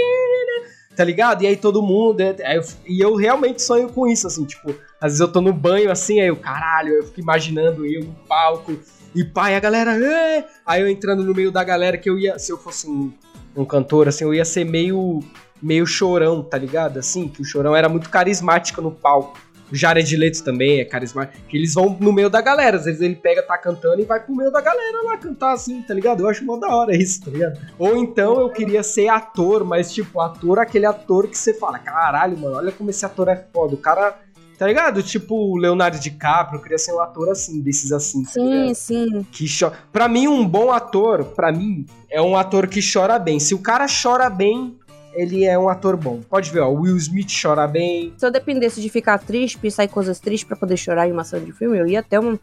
tá 0.96 1.04
ligado? 1.04 1.44
E 1.44 1.48
aí 1.48 1.56
todo 1.56 1.82
mundo. 1.82 2.20
é- 2.22 2.36
aí 2.46 2.58
eu- 2.58 2.64
e 2.88 3.00
eu 3.02 3.16
realmente 3.16 3.62
sonho 3.62 3.90
com 3.90 4.08
isso, 4.08 4.28
assim, 4.28 4.46
tipo, 4.46 4.70
às 5.00 5.12
vezes 5.14 5.20
eu 5.20 5.28
tô 5.32 5.42
no 5.42 5.54
banho 5.54 5.90
assim, 5.92 6.20
aí 6.20 6.28
eu, 6.28 6.36
caralho, 6.36 6.90
eu 6.96 7.04
fico 7.04 7.20
imaginando 7.22 7.86
eu 7.86 8.04
no 8.04 8.14
palco, 8.28 8.78
e 9.16 9.24
pai, 9.26 9.56
a 9.56 9.60
galera, 9.60 9.98
"Ê!" 9.98 10.44
aí 10.66 10.82
eu 10.82 10.88
entrando 10.90 11.24
no 11.24 11.34
meio 11.34 11.52
da 11.52 11.64
galera 11.64 11.98
que 11.98 12.10
eu 12.10 12.18
ia, 12.18 12.38
se 12.40 12.52
eu 12.52 12.58
fosse 12.58 12.88
um, 12.90 13.12
um 13.56 13.66
cantor, 13.66 14.08
assim, 14.08 14.24
eu 14.24 14.34
ia 14.34 14.46
ser 14.46 14.64
meio, 14.66 15.20
meio 15.62 15.86
chorão, 15.86 16.42
tá 16.44 16.58
ligado? 16.58 16.98
Assim, 17.00 17.28
que 17.28 17.42
o 17.42 17.46
chorão 17.46 17.76
era 17.76 17.90
muito 17.90 18.10
carismático 18.10 18.82
no 18.82 18.92
palco. 18.92 19.38
O 19.72 19.76
Jared 19.76 20.16
Leto 20.16 20.44
também 20.44 20.80
é 20.80 20.86
carismático. 20.86 21.44
Que 21.48 21.58
eles 21.58 21.74
vão 21.74 21.98
no 22.00 22.12
meio 22.12 22.30
da 22.30 22.42
galera. 22.42 22.78
Às 22.78 22.86
vezes 22.86 23.02
ele 23.02 23.16
pega, 23.16 23.42
tá 23.42 23.58
cantando 23.58 24.02
e 24.02 24.06
vai 24.06 24.20
pro 24.20 24.36
meio 24.36 24.52
da 24.52 24.62
galera 24.62 25.02
lá 25.04 25.18
cantar 25.18 25.54
assim, 25.54 25.82
tá 25.82 25.94
ligado? 25.94 26.22
Eu 26.22 26.30
acho 26.30 26.46
mó 26.46 26.58
da 26.58 26.76
hora 26.76 26.96
isso, 26.96 27.24
tá 27.24 27.32
ligado? 27.32 27.60
Ou 27.78 27.96
então 27.98 28.40
eu 28.40 28.50
queria 28.50 28.84
ser 28.84 29.08
ator, 29.08 29.64
mas 29.64 29.94
tipo, 29.94 30.20
ator, 30.20 30.60
aquele 30.60 30.86
ator 30.86 31.28
que 31.28 31.38
você 31.38 31.54
fala, 31.54 31.80
caralho, 31.80 32.38
mano, 32.38 32.56
olha 32.56 32.72
como 32.72 32.90
esse 32.90 33.06
ator 33.06 33.28
é 33.28 33.36
foda. 33.54 33.76
O 33.76 33.78
cara, 33.78 34.18
tá 34.58 34.68
ligado? 34.68 35.02
Tipo 35.02 35.36
o 35.36 35.58
Leonardo 35.58 36.00
DiCaprio, 36.00 36.58
eu 36.58 36.62
queria 36.62 36.78
ser 36.78 36.94
um 36.94 37.00
ator 37.00 37.30
assim, 37.30 37.62
desses 37.62 37.92
assim, 37.92 38.24
tá? 38.24 38.32
Sim, 38.32 38.74
sim. 38.74 39.26
que 39.32 39.46
chora. 39.48 39.74
Pra 39.92 40.08
mim, 40.08 40.28
um 40.28 40.46
bom 40.48 40.72
ator, 40.72 41.24
pra 41.24 41.52
mim, 41.52 41.86
é 42.10 42.22
um 42.22 42.36
ator 42.36 42.68
que 42.68 42.80
chora 42.82 43.18
bem. 43.18 43.40
Se 43.40 43.54
o 43.54 43.60
cara 43.60 43.86
chora 43.88 44.30
bem, 44.30 44.78
ele 45.14 45.46
é 45.46 45.58
um 45.58 45.70
ator 45.70 45.98
bom. 45.98 46.22
Pode 46.30 46.52
ver, 46.52 46.60
ó, 46.60 46.70
o 46.70 46.82
Will 46.82 46.98
Smith 46.98 47.32
chora 47.42 47.68
bem. 47.68 48.14
Se 48.18 48.26
eu 48.26 48.32
dependesse 48.32 48.82
de 48.82 48.90
ficar 48.90 49.18
triste, 49.18 49.58
pensar 49.58 49.84
em 49.84 49.88
coisas 49.88 50.20
tristes 50.20 50.48
pra 50.48 50.58
poder 50.58 50.78
chorar 50.78 51.08
em 51.08 51.12
uma 51.12 51.24
cena 51.24 51.46
de 51.46 51.52
filme, 51.52 51.78
eu 51.78 51.88
ia 51.88 52.04
ter 52.04 52.20
um 52.20 52.38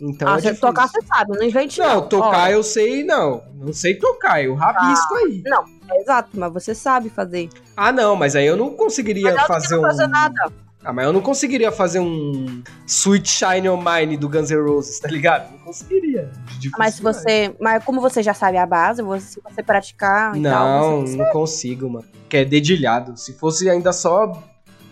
Então 0.00 0.26
ah, 0.26 0.38
é 0.38 0.40
difícil. 0.40 0.60
tocar 0.62 0.88
você 0.88 1.02
sabe, 1.02 1.36
não 1.36 1.42
invente 1.42 1.78
Não, 1.78 1.96
não. 1.96 2.08
tocar 2.08 2.50
eu 2.50 2.62
sei, 2.62 3.04
não. 3.04 3.42
Não 3.54 3.72
sei 3.74 3.94
tocar, 3.94 4.42
eu 4.42 4.54
rabisco 4.54 5.14
aí. 5.16 5.42
é 5.90 6.00
exato, 6.00 6.30
mas 6.32 6.50
você 6.54 6.74
sabe 6.74 7.10
fazer. 7.10 7.50
Ah, 7.76 7.92
não, 7.92 8.16
mas 8.16 8.34
aí 8.34 8.46
eu 8.46 8.56
não 8.56 8.70
conseguiria 8.70 9.36
fazer 9.46 9.74
não 9.74 9.82
um. 9.82 9.86
fazer 9.86 10.06
nada. 10.06 10.50
Ah, 10.82 10.92
mas 10.92 11.04
eu 11.04 11.12
não 11.12 11.20
conseguiria 11.20 11.70
fazer 11.70 11.98
um 11.98 12.62
Sweet 12.86 13.28
Shine 13.28 13.68
On 13.68 13.76
Mine 13.76 14.16
do 14.16 14.28
Guns 14.28 14.50
N' 14.50 14.62
Roses, 14.62 14.98
tá 14.98 15.08
ligado? 15.08 15.52
Não 15.52 15.58
conseguiria. 15.58 16.30
Difícil 16.58 16.78
Mas 16.78 16.94
se 16.94 17.02
você. 17.02 17.54
Mas 17.60 17.84
como 17.84 18.00
você 18.00 18.22
já 18.22 18.32
sabe 18.32 18.56
a 18.56 18.64
base, 18.64 19.02
você, 19.02 19.26
se 19.26 19.40
você 19.42 19.62
praticar 19.62 20.32
tal. 20.32 20.40
Não, 20.40 21.00
Você 21.06 21.16
não 21.16 21.30
consigo, 21.32 21.90
mano. 21.90 22.06
Que 22.28 22.38
é 22.38 22.44
dedilhado. 22.44 23.16
Se 23.18 23.34
fosse 23.34 23.68
ainda 23.68 23.92
só. 23.92 24.42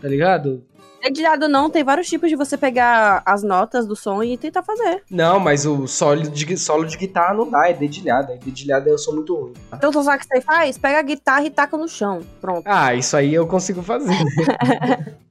Tá 0.01 0.07
ligado? 0.07 0.63
Dedilhado 1.03 1.49
não, 1.49 1.71
tem 1.71 1.85
vários 1.85 2.09
tipos 2.09 2.29
de 2.29 2.37
você 2.37 2.57
pegar 2.57 3.23
as 3.25 3.43
notas 3.43 3.87
do 3.87 3.95
som 3.95 4.23
e 4.23 4.37
tentar 4.37 4.63
fazer. 4.63 5.03
Não, 5.11 5.39
mas 5.39 5.65
o 5.65 5.87
solo 5.87 6.23
de, 6.23 6.57
solo 6.57 6.85
de 6.85 6.97
guitarra 6.97 7.35
não 7.35 7.49
dá, 7.49 7.69
é 7.69 7.73
dedilhado. 7.73 8.33
Aí 8.33 8.39
dedilhado 8.39 8.89
eu 8.89 8.99
sou 8.99 9.15
muito 9.15 9.35
ruim. 9.35 9.55
Então, 9.73 9.93
sabe 9.93 10.17
o 10.17 10.21
que 10.21 10.27
você 10.27 10.41
faz? 10.41 10.77
Pega 10.77 10.99
a 10.99 11.03
guitarra 11.03 11.45
e 11.45 11.51
taca 11.51 11.77
no 11.77 11.89
chão. 11.89 12.21
Pronto. 12.41 12.63
Ah, 12.67 12.95
isso 12.95 13.17
aí 13.17 13.33
eu 13.33 13.47
consigo 13.47 13.83
fazer. 13.83 14.13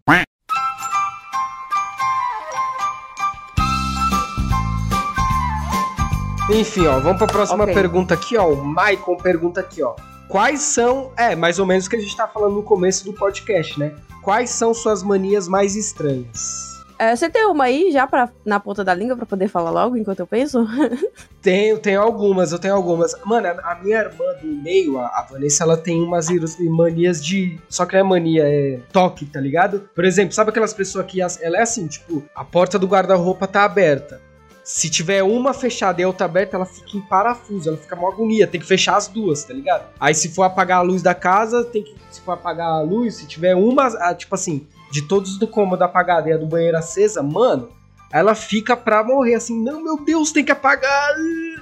Enfim, 6.58 6.88
ó, 6.88 7.00
vamos 7.00 7.20
pra 7.20 7.28
próxima 7.28 7.64
Ok. 7.66 7.74
pergunta 7.76 8.16
aqui, 8.16 8.36
ó. 8.36 8.48
O 8.52 8.66
Maicon 8.66 9.16
pergunta 9.16 9.60
aqui, 9.60 9.84
ó. 9.84 9.94
Quais 10.28 10.62
são. 10.62 11.12
É, 11.16 11.36
mais 11.36 11.60
ou 11.60 11.68
menos 11.68 11.86
o 11.86 11.90
que 11.90 11.96
a 11.96 12.00
gente 12.00 12.18
tá 12.18 12.28
falando 12.28 12.56
no 12.56 12.64
começo 12.64 13.06
do 13.06 13.14
podcast, 13.14 13.80
né? 13.80 13.94
Quais 14.24 14.50
são 14.50 14.74
suas 14.74 15.04
manias 15.04 15.48
mais 15.48 15.76
estranhas? 15.76 16.76
É, 17.00 17.16
você 17.16 17.30
tem 17.30 17.46
uma 17.46 17.66
aí 17.66 17.92
já 17.92 18.08
pra, 18.08 18.28
na 18.44 18.60
ponta 18.60 18.84
da 18.84 18.92
língua 18.92 19.16
pra 19.16 19.26
poder 19.28 19.48
falar 19.48 19.70
logo 19.70 19.96
enquanto 19.96 20.20
eu 20.22 20.26
penso? 20.26 20.66
Tenho, 21.40 21.78
tenho 21.78 22.02
algumas, 22.02 22.52
eu 22.52 22.60
tenho 22.60 22.74
algumas. 22.74 23.16
Mano, 23.24 23.48
a, 23.64 23.76
minha 23.76 24.00
irmã 24.00 24.26
do 24.42 24.48
meio, 24.48 24.98
a, 24.98 25.06
a 25.06 25.22
Vanessa, 25.22 25.64
ela 25.64 25.78
tem 25.78 26.02
umas 26.02 26.28
manias 26.60 27.24
de. 27.24 27.58
Só 27.70 27.86
que 27.86 27.94
não 27.94 28.00
é 28.00 28.04
mania, 28.04 28.44
é 28.46 28.80
toque, 28.92 29.26
tá 29.26 29.40
ligado? 29.40 29.88
Por 29.96 30.04
exemplo, 30.04 30.34
sabe 30.34 30.50
aquelas 30.50 30.74
pessoas 30.74 31.06
que. 31.06 31.22
Ela 31.22 31.58
é 31.60 31.62
assim, 31.62 31.88
tipo, 31.88 32.22
a 32.36 32.44
porta 32.44 32.78
do 32.78 32.86
guarda-roupa 32.88 33.48
tá 33.48 33.64
aberta. 33.64 34.20
Se 34.68 34.90
tiver 34.90 35.24
uma 35.24 35.54
fechada 35.54 36.02
e 36.02 36.04
a 36.04 36.08
outra 36.08 36.26
aberta, 36.26 36.58
ela 36.58 36.66
fica 36.66 36.98
em 36.98 37.00
parafuso, 37.00 37.70
ela 37.70 37.78
fica 37.78 37.96
uma 37.96 38.10
agonia, 38.10 38.46
tem 38.46 38.60
que 38.60 38.68
fechar 38.68 38.98
as 38.98 39.08
duas, 39.08 39.46
tá 39.46 39.54
ligado? 39.54 39.86
Aí 39.98 40.14
se 40.14 40.28
for 40.28 40.44
apagar 40.44 40.80
a 40.80 40.82
luz 40.82 41.02
da 41.02 41.16
casa, 41.16 41.64
tem 41.64 41.84
que. 41.84 41.96
Se 42.12 42.20
for 42.20 42.34
apagar 42.34 42.68
a 42.68 42.82
luz, 42.82 43.16
se 43.16 43.26
tiver 43.26 43.56
uma, 43.56 43.88
ah, 43.88 44.14
tipo 44.14 44.36
assim, 44.36 44.68
de 44.92 45.08
todos 45.08 45.40
do 45.40 45.48
cômodo 45.48 45.86
apagada 45.86 46.28
e 46.28 46.34
a 46.34 46.38
do 46.38 46.46
banheiro 46.46 46.76
acesa, 46.76 47.24
mano, 47.24 47.70
ela 48.12 48.36
fica 48.36 48.76
pra 48.76 49.06
morrer 49.06 49.36
assim, 49.36 49.58
não, 49.58 49.82
meu 49.82 50.04
Deus, 50.04 50.34
tem 50.34 50.44
que 50.44 50.52
apagar, 50.52 51.16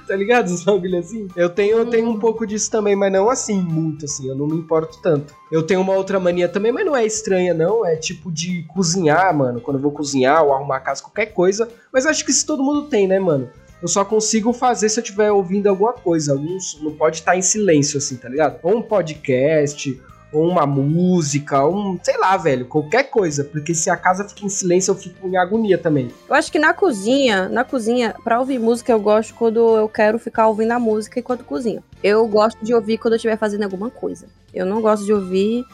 tá 0.06 0.14
ligado? 0.16 0.48
Os 0.52 0.62
bagulho 0.64 0.98
assim. 0.98 1.28
Eu 1.36 1.48
tenho, 1.50 1.78
eu 1.78 1.86
tenho 1.86 2.08
um 2.08 2.18
pouco 2.18 2.46
disso 2.46 2.70
também, 2.70 2.94
mas 2.94 3.12
não 3.12 3.28
assim, 3.28 3.60
muito 3.60 4.04
assim, 4.04 4.28
eu 4.28 4.34
não 4.34 4.46
me 4.46 4.56
importo 4.56 5.00
tanto. 5.02 5.34
Eu 5.50 5.62
tenho 5.62 5.80
uma 5.80 5.94
outra 5.94 6.20
mania 6.20 6.48
também, 6.48 6.72
mas 6.72 6.86
não 6.86 6.96
é 6.96 7.04
estranha 7.04 7.52
não, 7.52 7.84
é 7.84 7.96
tipo 7.96 8.30
de 8.30 8.64
cozinhar, 8.74 9.36
mano, 9.36 9.60
quando 9.60 9.76
eu 9.76 9.82
vou 9.82 9.92
cozinhar 9.92 10.42
ou 10.42 10.52
arrumar 10.52 10.76
a 10.76 10.80
casa, 10.80 11.02
qualquer 11.02 11.26
coisa, 11.26 11.68
mas 11.92 12.06
acho 12.06 12.24
que 12.24 12.30
isso 12.30 12.46
todo 12.46 12.62
mundo 12.62 12.88
tem, 12.88 13.06
né, 13.06 13.18
mano? 13.18 13.50
Eu 13.80 13.88
só 13.88 14.04
consigo 14.04 14.52
fazer 14.52 14.88
se 14.88 14.98
eu 14.98 15.02
estiver 15.02 15.30
ouvindo 15.30 15.66
alguma 15.66 15.92
coisa. 15.92 16.32
Alguns 16.32 16.80
não 16.80 16.92
pode 16.92 17.16
estar 17.16 17.36
em 17.36 17.42
silêncio, 17.42 17.98
assim, 17.98 18.16
tá 18.16 18.28
ligado? 18.28 18.58
Ou 18.62 18.78
um 18.78 18.82
podcast, 18.82 20.00
uma 20.32 20.66
música, 20.66 21.66
um, 21.66 21.98
sei 22.02 22.16
lá, 22.18 22.36
velho, 22.36 22.66
qualquer 22.66 23.04
coisa. 23.04 23.44
Porque 23.44 23.74
se 23.74 23.88
a 23.88 23.96
casa 23.96 24.28
fica 24.28 24.44
em 24.44 24.48
silêncio, 24.48 24.90
eu 24.90 24.94
fico 24.96 25.26
em 25.28 25.36
agonia 25.36 25.78
também. 25.78 26.10
Eu 26.28 26.34
acho 26.34 26.50
que 26.50 26.58
na 26.58 26.74
cozinha, 26.74 27.48
na 27.48 27.64
cozinha, 27.64 28.14
pra 28.24 28.38
ouvir 28.40 28.58
música, 28.58 28.92
eu 28.92 29.00
gosto 29.00 29.34
quando 29.34 29.58
eu 29.76 29.88
quero 29.88 30.18
ficar 30.18 30.48
ouvindo 30.48 30.72
a 30.72 30.78
música 30.78 31.20
enquanto 31.20 31.44
cozinho. 31.44 31.82
Eu 32.02 32.26
gosto 32.26 32.62
de 32.64 32.74
ouvir 32.74 32.98
quando 32.98 33.14
eu 33.14 33.16
estiver 33.16 33.36
fazendo 33.38 33.62
alguma 33.64 33.90
coisa. 33.90 34.26
Eu 34.52 34.66
não 34.66 34.80
gosto 34.82 35.04
de 35.04 35.12
ouvir 35.12 35.64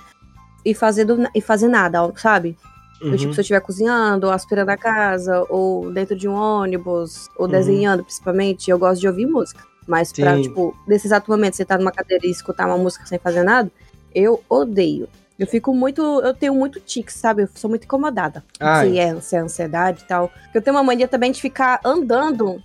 e 0.64 0.75
fazer, 0.75 1.04
do- 1.04 1.28
e 1.35 1.40
fazer 1.40 1.68
nada, 1.68 1.99
sabe? 2.16 2.56
Uhum. 3.02 3.16
tipo, 3.16 3.32
se 3.35 3.40
eu 3.40 3.42
estiver 3.42 3.61
cozinhando, 3.61 4.28
ou 4.28 4.32
aspirando 4.32 4.68
a 4.71 4.76
casa, 4.76 5.44
ou 5.49 5.90
dentro 5.92 6.14
de 6.14 6.28
um 6.28 6.35
ônibus, 6.35 7.28
ou 7.37 7.47
Uhum. 7.47 7.50
desenhando, 7.50 8.04
principalmente, 8.04 8.71
eu 8.71 8.78
gosto 8.78 9.00
de 9.00 9.09
ouvir 9.09 9.26
música. 9.26 9.61
Mas 9.88 10.12
pra, 10.12 10.40
tipo, 10.40 10.73
nesse 10.87 11.09
exato 11.09 11.28
momento, 11.28 11.56
sentar 11.56 11.80
numa 11.80 11.90
cadeira 11.90 12.25
e 12.25 12.30
escutar 12.30 12.64
uma 12.68 12.78
música 12.78 13.04
sem 13.04 13.18
fazer 13.18 13.42
nada, 13.42 13.68
eu 14.14 14.42
odeio. 14.49 15.09
Eu 15.38 15.47
fico 15.47 15.75
muito. 15.75 16.00
Eu 16.21 16.35
tenho 16.35 16.54
muito 16.54 16.78
tique, 16.78 17.12
sabe? 17.12 17.42
Eu 17.42 17.49
sou 17.54 17.69
muito 17.69 17.85
incomodada. 17.85 18.45
Ai. 18.61 18.90
Se 18.90 18.99
é, 18.99 19.21
se 19.21 19.37
é 19.37 19.38
ansiedade 19.40 20.02
e 20.02 20.07
tal. 20.07 20.31
Eu 20.54 20.62
tenho 20.62 20.76
uma 20.76 20.83
mania 20.85 21.09
também 21.09 21.33
de 21.33 21.40
ficar 21.40 21.81
andando. 21.85 22.62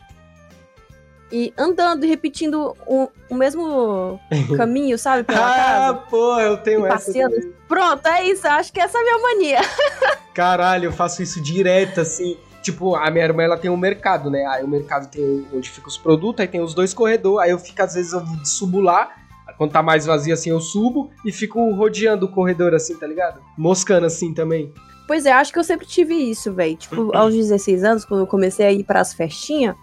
E 1.32 1.54
andando 1.58 2.06
e 2.06 2.08
repetindo 2.08 2.74
o, 2.86 3.10
o 3.30 3.36
mesmo 3.36 4.20
caminho, 4.56 4.98
sabe? 4.98 5.24
Pela 5.24 5.39
Ah, 5.51 5.56
casa. 5.56 5.94
pô, 6.10 6.39
eu 6.39 6.58
tenho 6.58 6.86
E 6.86 6.89
essa. 6.89 7.12
Pronto, 7.68 8.08
é 8.08 8.24
isso. 8.25 8.48
Acho 8.48 8.72
que 8.72 8.80
essa 8.80 8.98
é 8.98 9.01
a 9.01 9.04
minha 9.04 9.20
mania. 9.20 9.60
Caralho, 10.34 10.86
eu 10.86 10.92
faço 10.94 11.22
isso 11.24 11.42
direto, 11.42 12.00
assim. 12.01 12.38
Tipo, 12.62 12.96
a 12.96 13.10
minha 13.10 13.25
irmã, 13.25 13.44
ela 13.44 13.58
tem 13.58 13.72
um 13.72 13.77
mercado, 13.77 14.30
né? 14.30 14.46
Aí 14.46 14.63
o 14.63 14.68
mercado 14.68 15.10
tem 15.10 15.48
onde 15.54 15.70
ficam 15.70 15.88
os 15.88 15.98
produtos, 15.98 16.42
aí 16.42 16.48
tem 16.48 16.62
os 16.62 16.74
dois 16.74 16.94
corredores. 16.94 17.46
Aí 17.46 17.51
eu 17.51 17.60
fico, 17.60 17.82
às 17.82 17.94
vezes, 17.96 18.13
eu 18.13 18.24
subo 18.46 18.80
lá. 18.80 19.10
Quando 19.57 19.71
tá 19.71 19.81
mais 19.81 20.05
vazio, 20.05 20.33
assim, 20.33 20.49
eu 20.49 20.59
subo 20.59 21.09
e 21.25 21.31
fico 21.31 21.71
rodeando 21.71 22.25
o 22.25 22.29
corredor, 22.29 22.73
assim, 22.73 22.95
tá 22.95 23.07
ligado? 23.07 23.41
Moscando, 23.57 24.05
assim, 24.05 24.33
também. 24.33 24.71
Pois 25.07 25.25
é, 25.25 25.31
acho 25.31 25.51
que 25.51 25.57
eu 25.57 25.63
sempre 25.63 25.87
tive 25.87 26.13
isso, 26.13 26.53
velho. 26.53 26.75
Tipo, 26.75 27.11
aos 27.17 27.33
16 27.33 27.83
anos, 27.83 28.05
quando 28.05 28.21
eu 28.21 28.27
comecei 28.27 28.65
a 28.65 28.71
ir 28.71 28.83
pras 28.83 29.13
festinhas, 29.13 29.75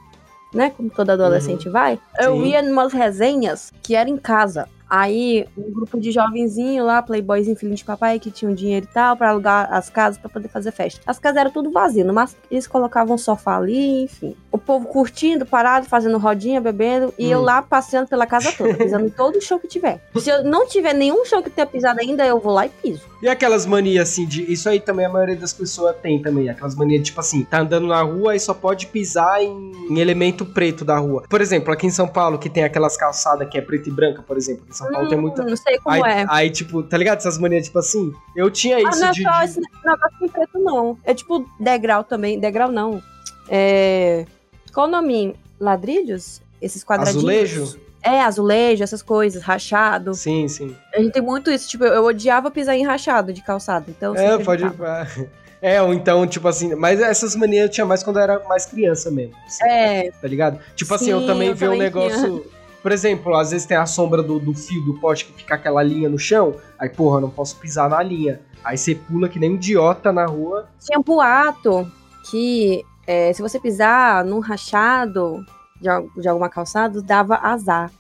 né? 0.53 0.71
Como 0.71 0.89
todo 0.91 1.11
adolescente 1.11 1.69
vai, 1.69 1.99
eu 2.21 2.37
Sim. 2.37 2.45
ia 2.45 2.63
em 2.63 2.71
umas 2.71 2.93
resenhas 2.93 3.73
que 3.83 3.95
era 3.97 4.09
em 4.09 4.17
casa. 4.17 4.69
Aí, 4.89 5.47
um 5.57 5.73
grupo 5.73 5.99
de 5.99 6.13
jovenzinho 6.13 6.85
lá, 6.85 7.03
playboyzinho, 7.03 7.57
filhinho 7.57 7.77
de 7.77 7.85
papai, 7.85 8.19
que 8.19 8.31
tinham 8.31 8.55
dinheiro 8.55 8.87
e 8.89 8.93
tal, 8.93 9.17
pra 9.17 9.31
alugar 9.31 9.73
as 9.73 9.89
casas 9.91 10.19
pra 10.19 10.29
poder 10.29 10.49
fazer 10.49 10.71
festa. 10.73 11.01
As 11.07 11.19
casas 11.19 11.39
eram 11.39 11.51
tudo 11.51 11.71
vazias, 11.71 12.07
máximo 12.07 12.41
eles 12.51 12.67
colocavam 12.67 13.15
um 13.15 13.19
sofá 13.19 13.57
ali, 13.57 14.05
enfim. 14.05 14.37
O 14.53 14.59
povo 14.59 14.87
curtindo, 14.87 15.45
parado, 15.47 15.87
fazendo 15.87 16.19
rodinha, 16.19 16.61
bebendo, 16.61 17.13
e 17.19 17.31
eu 17.31 17.41
Hum. 17.41 17.43
lá 17.43 17.63
passeando 17.63 18.09
pela 18.09 18.27
casa 18.27 18.53
toda, 18.57 18.75
pisando 18.75 19.07
em 19.07 19.11
todo 19.11 19.41
chão 19.41 19.59
que 19.59 19.67
tiver. 19.67 20.01
Se 20.17 20.31
eu 20.31 20.45
não 20.45 20.67
tiver 20.67 20.93
nenhum 20.93 21.25
chão 21.25 21.43
que 21.43 21.51
tenha 21.51 21.67
pisado 21.67 22.01
ainda, 22.01 22.25
eu 22.27 22.39
vou 22.39 22.53
lá 22.53 22.67
e 22.67 22.69
piso. 22.69 23.03
E 23.23 23.29
aquelas 23.29 23.65
manias, 23.65 24.11
assim, 24.11 24.27
de. 24.27 24.53
Isso 24.53 24.69
aí 24.69 24.79
também 24.79 25.07
a 25.07 25.09
maioria 25.09 25.37
das 25.37 25.53
pessoas 25.53 25.97
tem 26.03 26.21
também. 26.21 26.49
Aquelas 26.51 26.75
manias, 26.75 27.01
de, 27.01 27.07
tipo 27.07 27.21
assim, 27.21 27.43
tá 27.43 27.61
andando 27.61 27.87
na 27.87 28.03
rua 28.03 28.37
e 28.37 28.41
só 28.41 28.53
pode 28.53 28.87
pisar 28.89 29.43
em, 29.43 29.73
em 29.89 29.99
elemento 29.99 30.45
preto 30.45 30.85
da 30.85 30.99
rua. 30.99 31.25
Por 31.29 31.41
exemplo, 31.41 31.73
aqui 31.73 31.87
em 31.87 31.91
São 31.91 32.07
Paulo, 32.07 32.39
que 32.39 32.51
tem 32.51 32.65
aquelas 32.65 32.97
calçadas 32.97 33.49
que 33.49 33.57
é 33.57 33.63
preta 33.63 33.89
e 33.89 33.93
branca, 33.93 34.23
por 34.23 34.37
exemplo. 34.37 34.65
São 34.75 34.91
Paulo 34.91 35.09
tem 35.09 35.19
muita. 35.19 35.43
Hum, 35.43 35.47
Não 35.51 35.57
sei 35.57 35.79
como 35.79 36.03
Aí, 36.05 36.13
é. 36.13 36.27
aí, 36.29 36.51
tipo, 36.51 36.83
tá 36.83 36.97
ligado? 36.99 37.19
Essas 37.19 37.39
manias, 37.39 37.65
tipo 37.67 37.79
assim. 37.79 38.13
Eu 38.37 38.51
tinha 38.51 38.77
Ah, 38.77 38.81
isso 38.83 39.01
não 39.01 39.09
é 39.09 39.13
de. 39.13 39.23
só 39.23 39.31
de- 39.39 39.45
esse 39.45 39.61
negócio 39.61 40.17
em 40.23 40.29
preto, 40.29 40.59
não. 40.59 40.99
É 41.05 41.15
tipo 41.15 41.49
degrau 41.61 42.03
também. 42.05 42.39
Degrau 42.41 42.71
não. 42.71 43.03
É. 43.49 44.25
Qual 44.73 44.87
o 44.87 44.91
nome? 44.91 45.35
Ladrilhos? 45.61 46.43
Esses 46.61 46.83
quadradinhos? 46.85 47.19
Azulejo? 47.25 47.79
É, 48.03 48.21
azulejo, 48.21 48.83
essas 48.83 49.03
coisas, 49.03 49.43
rachado. 49.43 50.13
Sim, 50.15 50.47
sim. 50.49 50.77
A 50.95 51.01
gente 51.01 51.13
tem 51.13 51.23
muito 51.23 51.51
isso. 51.51 51.69
Tipo, 51.69 51.85
eu 51.85 52.05
odiava 52.05 52.51
pisar 52.51 52.77
em 52.77 52.85
rachado 52.85 53.33
de 53.33 53.43
calçado. 53.43 53.87
Então, 53.91 54.15
É, 54.15 54.39
pode. 54.39 54.63
É, 55.63 55.81
ou 55.81 55.95
então, 55.95 56.27
tipo 56.27 56.47
assim. 56.47 56.75
Mas 56.75 57.01
essas 57.01 57.35
manias 57.35 57.63
eu 57.65 57.71
tinha 57.71 57.87
mais 57.87 58.03
quando 58.03 58.19
eu 58.19 58.23
era 58.23 58.39
mais 58.47 58.67
criança 58.67 59.11
mesmo. 59.11 59.35
assim, 59.47 59.65
É, 59.67 60.11
Tá 60.11 60.29
ligado? 60.29 60.59
Tipo 60.77 60.93
assim, 60.95 61.09
eu 61.11 61.21
Sim, 61.21 61.27
também 61.27 61.55
vi 61.55 61.67
um 61.69 61.77
negócio. 61.79 62.45
Por 62.85 62.93
exemplo, 62.93 63.35
às 63.35 63.51
vezes 63.51 63.67
tem 63.67 63.79
a 63.79 63.87
sombra 63.87 64.23
do, 64.23 64.39
do 64.39 64.53
fio 64.53 64.85
do 64.85 64.93
poste 65.01 65.25
que 65.25 65.33
fica 65.33 65.55
aquela 65.55 65.83
linha 65.83 66.07
no 66.07 66.19
chão. 66.19 66.57
Aí, 66.79 66.91
porra, 66.91 67.19
não 67.19 67.31
posso 67.31 67.57
pisar 67.57 67.89
na 67.89 68.03
linha. 68.03 68.43
Aí 68.63 68.77
você 68.77 68.95
pula 68.95 69.27
que 69.27 69.39
nem 69.39 69.53
um 69.53 69.55
idiota 69.55 70.13
na 70.13 70.27
rua. 70.27 70.69
tinha 70.79 70.99
um 70.99 71.03
boato 71.03 71.91
que 72.31 72.85
é, 73.07 73.33
se 73.33 73.41
você 73.41 73.59
pisar 73.59 74.23
num 74.27 74.39
rachado 74.39 75.43
de, 75.81 75.89
de 76.21 76.29
alguma 76.29 76.51
calçada, 76.51 77.01
dava 77.01 77.37
azar. 77.37 77.91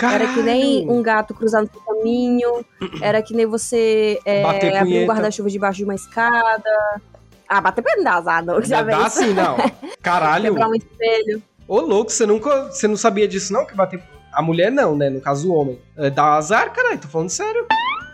Era 0.00 0.32
que 0.32 0.42
nem 0.42 0.82
Caralho! 0.82 0.92
um 0.92 1.02
gato 1.02 1.34
cruzando 1.34 1.68
seu 1.68 1.80
caminho. 1.80 2.64
Era 3.02 3.20
que 3.22 3.34
nem 3.34 3.46
você 3.46 4.20
é, 4.24 4.44
Bater 4.44 4.76
abrir 4.76 5.02
um 5.02 5.06
guarda-chuva 5.08 5.50
debaixo 5.50 5.78
de 5.78 5.84
uma 5.84 5.96
escada. 5.96 7.00
Ah, 7.48 7.60
bater 7.60 7.82
punheta 7.82 8.00
não 8.00 8.04
dá 8.04 8.14
azar, 8.14 8.44
não. 8.44 8.62
Já 8.62 8.84
dá 8.84 9.06
assim, 9.06 9.34
não. 9.34 9.56
Caralho. 10.00 10.52
Quebrar 10.52 10.68
um 10.68 10.74
espelho. 10.76 11.42
Ô, 11.66 11.80
louco, 11.80 12.12
você 12.12 12.24
nunca. 12.24 12.66
Você 12.66 12.86
não 12.86 12.96
sabia 12.96 13.26
disso, 13.26 13.52
não? 13.52 13.66
Que 13.66 13.74
bater. 13.74 14.00
A 14.32 14.42
mulher 14.42 14.70
não, 14.70 14.96
né? 14.96 15.10
No 15.10 15.20
caso, 15.20 15.50
o 15.50 15.54
homem. 15.54 15.78
É, 15.96 16.10
dá 16.10 16.34
azar, 16.34 16.72
caralho, 16.72 17.00
tô 17.00 17.08
falando 17.08 17.30
sério. 17.30 17.66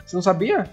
Você 0.04 0.14
não 0.14 0.22
sabia? 0.22 0.70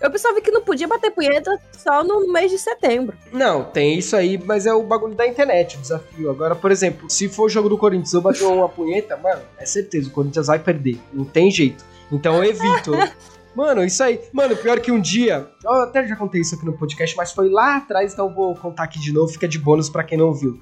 Eu 0.00 0.10
pensava 0.10 0.40
que 0.40 0.50
não 0.50 0.62
podia 0.62 0.86
bater 0.86 1.10
punheta 1.10 1.58
só 1.72 2.04
no 2.04 2.30
mês 2.32 2.50
de 2.50 2.58
setembro. 2.58 3.16
Não, 3.32 3.64
tem 3.64 3.98
isso 3.98 4.14
aí, 4.16 4.38
mas 4.42 4.66
é 4.66 4.72
o 4.72 4.82
bagulho 4.82 5.14
da 5.14 5.26
internet, 5.26 5.76
o 5.76 5.80
desafio. 5.80 6.30
Agora, 6.30 6.54
por 6.54 6.70
exemplo, 6.70 7.08
se 7.08 7.28
for 7.28 7.44
o 7.44 7.48
jogo 7.48 7.68
do 7.68 7.78
Corinthians 7.78 8.12
eu 8.12 8.20
bater 8.20 8.44
uma 8.44 8.68
punheta, 8.68 9.16
mano, 9.16 9.42
é 9.58 9.66
certeza, 9.66 10.08
o 10.08 10.12
Corinthians 10.12 10.46
vai 10.46 10.58
perder. 10.58 10.98
Não 11.12 11.24
tem 11.24 11.50
jeito. 11.50 11.84
Então 12.10 12.36
eu 12.36 12.44
evito. 12.44 12.92
Mano, 13.52 13.84
isso 13.84 14.00
aí. 14.04 14.20
Mano, 14.32 14.56
pior 14.56 14.78
que 14.78 14.92
um 14.92 15.00
dia. 15.00 15.48
Eu 15.64 15.72
até 15.82 16.06
já 16.06 16.14
contei 16.14 16.40
isso 16.40 16.54
aqui 16.54 16.64
no 16.64 16.72
podcast, 16.72 17.16
mas 17.16 17.32
foi 17.32 17.48
lá 17.48 17.78
atrás, 17.78 18.12
então 18.12 18.28
eu 18.28 18.34
vou 18.34 18.54
contar 18.54 18.84
aqui 18.84 19.00
de 19.00 19.12
novo, 19.12 19.32
fica 19.32 19.48
de 19.48 19.58
bônus 19.58 19.90
pra 19.90 20.04
quem 20.04 20.16
não 20.16 20.26
ouviu. 20.26 20.60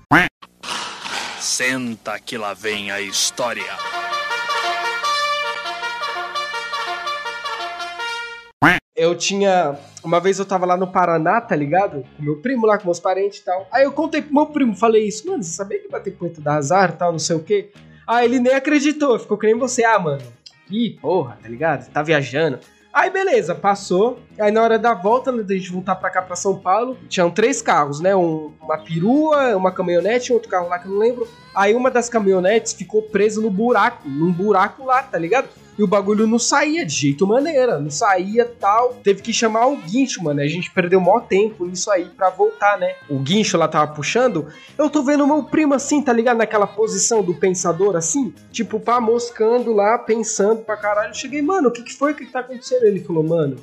Senta 1.40 2.18
que 2.18 2.36
lá 2.36 2.52
vem 2.52 2.90
a 2.90 3.00
história. 3.00 3.62
Eu 8.96 9.14
tinha. 9.14 9.78
Uma 10.02 10.18
vez 10.18 10.40
eu 10.40 10.44
tava 10.44 10.66
lá 10.66 10.76
no 10.76 10.90
Paraná, 10.90 11.40
tá 11.40 11.54
ligado? 11.54 12.04
Com 12.16 12.22
meu 12.24 12.42
primo 12.42 12.66
lá, 12.66 12.76
com 12.76 12.84
meus 12.86 12.98
parentes 12.98 13.38
e 13.38 13.44
tal. 13.44 13.68
Aí 13.70 13.84
eu 13.84 13.92
contei 13.92 14.20
pro 14.20 14.34
meu 14.34 14.46
primo, 14.46 14.74
falei 14.74 15.06
isso, 15.06 15.28
mano, 15.28 15.42
você 15.42 15.50
sabia 15.50 15.78
que 15.78 15.88
bater 15.88 16.16
punheta 16.16 16.40
dá 16.40 16.54
azar 16.54 16.96
tal, 16.96 17.12
não 17.12 17.18
sei 17.20 17.36
o 17.36 17.44
quê? 17.44 17.70
Aí 18.04 18.24
ele 18.24 18.40
nem 18.40 18.54
acreditou, 18.54 19.16
ficou 19.16 19.38
crendo 19.38 19.60
você, 19.60 19.84
ah, 19.84 19.98
mano. 20.00 20.22
Ih, 20.68 20.98
porra, 21.00 21.38
tá 21.40 21.48
ligado? 21.48 21.88
Tá 21.90 22.02
viajando. 22.02 22.58
Aí 22.98 23.10
beleza, 23.10 23.54
passou. 23.54 24.18
Aí 24.40 24.50
na 24.50 24.60
hora 24.60 24.76
da 24.76 24.92
volta, 24.92 25.30
né, 25.30 25.44
da 25.44 25.54
gente 25.54 25.70
voltar 25.70 25.94
pra 25.94 26.10
cá, 26.10 26.20
pra 26.20 26.34
São 26.34 26.58
Paulo, 26.58 26.98
tinham 27.08 27.30
três 27.30 27.62
carros, 27.62 28.00
né? 28.00 28.16
Um, 28.16 28.52
uma 28.60 28.76
perua, 28.76 29.56
uma 29.56 29.70
caminhonete 29.70 30.32
e 30.32 30.34
outro 30.34 30.48
carro 30.48 30.68
lá 30.68 30.80
que 30.80 30.88
eu 30.88 30.90
não 30.90 30.98
lembro. 30.98 31.28
Aí 31.54 31.76
uma 31.76 31.92
das 31.92 32.08
caminhonetes 32.08 32.72
ficou 32.72 33.02
presa 33.02 33.40
no 33.40 33.50
buraco, 33.50 34.08
num 34.08 34.32
buraco 34.32 34.84
lá, 34.84 35.00
tá 35.00 35.16
ligado? 35.16 35.48
E 35.78 35.82
o 35.82 35.86
bagulho 35.86 36.26
não 36.26 36.40
saía 36.40 36.84
de 36.84 36.92
jeito 36.92 37.24
maneira, 37.24 37.78
não 37.78 37.88
saía 37.90 38.44
tal. 38.44 38.94
Teve 38.94 39.22
que 39.22 39.32
chamar 39.32 39.66
o 39.66 39.76
guincho, 39.76 40.24
mano. 40.24 40.40
A 40.40 40.48
gente 40.48 40.72
perdeu 40.72 41.00
maior 41.00 41.20
tempo 41.20 41.64
nisso 41.64 41.88
aí 41.92 42.06
pra 42.06 42.30
voltar, 42.30 42.76
né? 42.78 42.96
O 43.08 43.20
guincho 43.20 43.56
lá 43.56 43.68
tava 43.68 43.92
puxando. 43.92 44.48
Eu 44.76 44.90
tô 44.90 45.04
vendo 45.04 45.24
meu 45.24 45.44
primo 45.44 45.74
assim, 45.74 46.02
tá 46.02 46.12
ligado? 46.12 46.38
Naquela 46.38 46.66
posição 46.66 47.22
do 47.22 47.32
pensador 47.32 47.94
assim, 47.94 48.34
tipo, 48.50 48.80
pá, 48.80 49.00
moscando 49.00 49.72
lá, 49.72 49.96
pensando 49.98 50.62
pra 50.62 50.76
caralho. 50.76 51.10
Eu 51.10 51.14
cheguei, 51.14 51.40
mano, 51.40 51.68
o 51.68 51.70
que 51.70 51.84
que 51.84 51.94
foi? 51.94 52.12
Que 52.12 52.26
tá 52.26 52.40
acontecendo? 52.40 52.82
Ele 52.82 52.98
falou, 52.98 53.22
mano, 53.22 53.56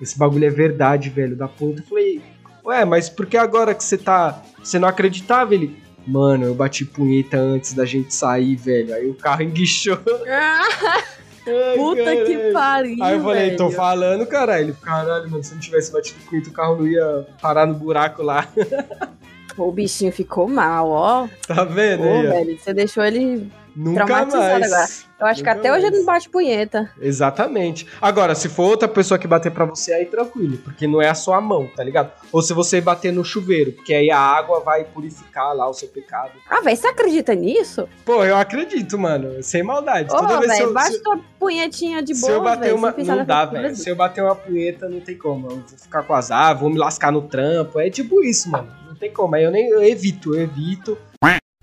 esse 0.00 0.18
bagulho 0.18 0.44
é 0.44 0.50
verdade, 0.50 1.10
velho, 1.10 1.36
da 1.36 1.46
puta. 1.46 1.80
Eu 1.80 1.86
falei, 1.86 2.20
ué, 2.64 2.84
mas 2.84 3.08
por 3.08 3.24
que 3.24 3.36
agora 3.36 3.72
que 3.72 3.84
você 3.84 3.96
tá. 3.96 4.42
Você 4.60 4.80
não 4.80 4.88
acreditava? 4.88 5.54
Ele. 5.54 5.80
Mano, 6.04 6.46
eu 6.46 6.54
bati 6.56 6.84
punheta 6.84 7.36
antes 7.36 7.74
da 7.74 7.84
gente 7.84 8.12
sair, 8.12 8.56
velho. 8.56 8.92
Aí 8.92 9.08
o 9.08 9.14
carro 9.14 9.42
enguichou. 9.46 9.96
Ai, 11.46 11.76
Puta 11.76 12.16
que 12.16 12.34
caralho. 12.34 12.52
pariu. 12.52 12.96
Aí 13.04 13.14
eu 13.16 13.22
falei, 13.22 13.44
velho. 13.46 13.56
tô 13.56 13.70
falando, 13.70 14.26
caralho. 14.26 14.64
Ele, 14.64 14.72
Caralho, 14.80 15.30
mano, 15.30 15.42
se 15.42 15.52
não 15.54 15.60
tivesse 15.60 15.92
batido 15.92 16.20
punheta, 16.28 16.48
o 16.50 16.52
carro 16.52 16.76
não 16.76 16.86
ia 16.86 17.26
parar 17.40 17.66
no 17.66 17.74
buraco 17.74 18.22
lá. 18.22 18.46
O 19.58 19.70
bichinho 19.70 20.10
ficou 20.10 20.48
mal, 20.48 20.88
ó. 20.88 21.28
Tá 21.46 21.62
vendo 21.62 22.04
Pô, 22.04 22.08
aí? 22.08 22.26
ó? 22.26 22.30
velho, 22.30 22.58
você 22.58 22.72
deixou 22.72 23.04
ele. 23.04 23.52
Nunca 23.74 24.06
mais. 24.06 24.34
agora. 24.34 24.86
Eu 25.20 25.26
acho 25.26 25.42
que 25.42 25.48
Nunca 25.48 25.60
até 25.60 25.70
hoje 25.72 25.82
mais. 25.82 25.92
ele 25.92 25.98
não 25.98 26.04
bate 26.04 26.28
punheta. 26.28 26.90
Exatamente. 27.00 27.86
Agora, 28.00 28.34
se 28.34 28.48
for 28.48 28.64
outra 28.64 28.88
pessoa 28.88 29.18
que 29.18 29.26
bater 29.26 29.52
pra 29.52 29.64
você, 29.64 29.92
aí 29.92 30.06
tranquilo, 30.06 30.58
porque 30.58 30.86
não 30.86 31.00
é 31.00 31.08
a 31.08 31.14
sua 31.14 31.40
mão, 31.40 31.68
tá 31.76 31.84
ligado? 31.84 32.10
Ou 32.32 32.42
se 32.42 32.52
você 32.52 32.80
bater 32.80 33.12
no 33.12 33.24
chuveiro, 33.24 33.72
porque 33.72 33.94
aí 33.94 34.10
a 34.10 34.18
água 34.18 34.60
vai 34.60 34.84
purificar 34.84 35.54
lá 35.54 35.68
o 35.68 35.72
seu 35.72 35.88
pecado. 35.88 36.32
Ah, 36.50 36.60
velho, 36.60 36.76
você 36.76 36.88
acredita 36.88 37.34
nisso? 37.34 37.88
Pô, 38.04 38.24
eu 38.24 38.36
acredito, 38.36 38.98
mano. 38.98 39.42
Sem 39.42 39.62
maldade. 39.62 40.12
Ô, 40.12 40.16
Toda 40.16 40.38
vez 40.40 40.52
que 40.52 40.58
velho, 40.58 40.68
eu, 40.68 40.74
bate 40.74 40.92
se, 40.94 41.02
tua 41.02 41.20
punhetinha 41.38 42.02
de 42.02 42.14
se 42.14 42.20
boa, 42.22 42.32
eu 42.32 42.42
bater 42.42 42.64
velho, 42.64 42.76
uma. 42.76 42.90
Não 42.98 43.24
dá, 43.24 43.44
velho. 43.44 43.76
Se 43.76 43.88
eu 43.88 43.96
bater 43.96 44.22
uma 44.24 44.34
punheta, 44.34 44.88
não 44.88 45.00
tem 45.00 45.16
como. 45.16 45.46
Eu 45.50 45.56
vou 45.56 45.78
ficar 45.78 46.02
com 46.02 46.14
azar, 46.14 46.58
vou 46.58 46.68
me 46.68 46.78
lascar 46.78 47.12
no 47.12 47.22
trampo. 47.22 47.78
É 47.78 47.88
tipo 47.88 48.22
isso, 48.22 48.50
mano. 48.50 48.68
Não 48.88 48.94
tem 48.96 49.12
como. 49.12 49.34
Aí 49.36 49.44
eu 49.44 49.50
nem 49.52 49.68
eu 49.68 49.82
evito, 49.82 50.34
eu 50.34 50.42
evito. 50.42 50.98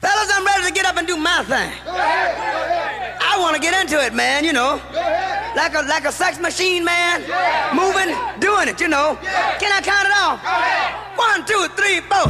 Fellas, 0.02 0.30
I'm 0.30 0.46
ready 0.46 0.72
to 0.72 0.74
get 0.74 0.90
up 0.90 0.98
and 0.98 1.04
do 1.04 1.18
my 1.18 1.44
thing. 1.46 1.89
To 3.60 3.66
get 3.66 3.82
into 3.82 4.00
it, 4.02 4.14
man, 4.14 4.46
you 4.46 4.54
know. 4.54 4.80
Like 5.54 5.76
a 5.76 5.82
like 5.82 6.06
a 6.08 6.12
sex 6.14 6.40
machine, 6.40 6.82
man. 6.82 7.22
Moving, 7.76 8.16
doing 8.40 8.70
it, 8.70 8.80
you 8.80 8.88
know. 8.88 9.18
Can 9.60 9.70
I 9.74 9.82
count 9.82 10.08
it 10.08 10.14
off? 10.18 10.40
One, 11.18 11.44
two, 11.46 11.68
three, 11.76 12.00
four. 12.00 12.26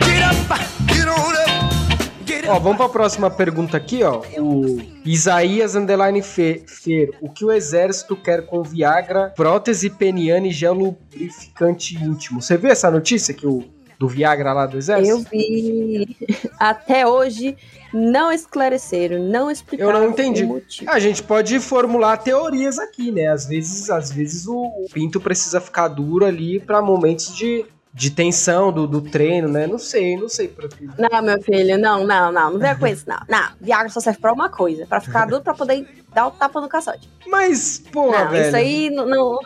Get 0.00 0.22
up, 0.24 0.58
get 0.88 1.06
on 1.06 1.36
up. 1.36 2.26
Get 2.26 2.48
Ó, 2.48 2.58
vamos 2.58 2.76
pra 2.78 2.88
próxima 2.88 3.30
pergunta 3.30 3.76
aqui, 3.76 4.02
ó. 4.02 4.22
O 4.38 4.80
Isaías 5.04 5.76
Underline 5.76 6.20
Fe- 6.20 6.64
Fer. 6.66 7.10
O 7.20 7.30
que 7.30 7.44
o 7.44 7.52
exército 7.52 8.16
quer 8.16 8.44
com 8.46 8.64
Viagra, 8.64 9.32
prótese 9.36 9.88
peniana 9.88 10.48
e 10.48 10.50
gel 10.50 10.74
lubrificante 10.74 11.94
íntimo? 11.94 12.42
Você 12.42 12.56
viu 12.56 12.72
essa 12.72 12.90
notícia 12.90 13.32
que 13.32 13.46
o 13.46 13.62
do 14.02 14.08
Viagra 14.08 14.52
lá 14.52 14.66
do 14.66 14.76
exército? 14.76 15.16
Eu 15.16 15.18
vi. 15.20 16.16
Até 16.58 17.06
hoje 17.06 17.56
não 17.94 18.32
esclareceram, 18.32 19.22
não 19.22 19.48
explicaram 19.48 19.92
Eu 19.92 20.00
não 20.00 20.10
entendi. 20.10 20.44
A 20.88 20.98
gente 20.98 21.22
pode 21.22 21.60
formular 21.60 22.16
teorias 22.16 22.80
aqui, 22.80 23.12
né? 23.12 23.28
Às 23.28 23.46
vezes, 23.46 23.88
às 23.88 24.10
vezes 24.10 24.48
o, 24.48 24.56
o 24.56 24.86
pinto 24.92 25.20
precisa 25.20 25.60
ficar 25.60 25.86
duro 25.86 26.24
ali 26.24 26.58
pra 26.58 26.82
momentos 26.82 27.32
de, 27.36 27.64
de 27.94 28.10
tensão 28.10 28.72
do, 28.72 28.88
do 28.88 29.00
treino, 29.00 29.46
né? 29.46 29.68
Não 29.68 29.78
sei, 29.78 30.16
não 30.16 30.28
sei 30.28 30.48
pra. 30.48 30.68
Não, 30.98 31.22
meu 31.22 31.40
filho, 31.40 31.78
não, 31.78 32.04
não, 32.04 32.32
não, 32.32 32.50
não 32.50 32.58
venha 32.58 32.74
com 32.74 32.88
isso, 32.88 33.04
não. 33.06 33.20
Não, 33.28 33.52
Viagra 33.60 33.88
só 33.88 34.00
serve 34.00 34.18
pra 34.18 34.32
uma 34.32 34.48
coisa, 34.48 34.84
pra 34.84 35.00
ficar 35.00 35.26
duro 35.26 35.42
pra 35.42 35.54
poder 35.54 35.86
dar 36.12 36.26
o 36.26 36.32
tapa 36.32 36.60
no 36.60 36.68
caçote. 36.68 37.08
Mas, 37.28 37.78
porra, 37.92 38.24
não, 38.24 38.30
velho. 38.32 38.46
isso 38.48 38.56
aí 38.56 38.90
não. 38.90 39.06
Não, 39.06 39.38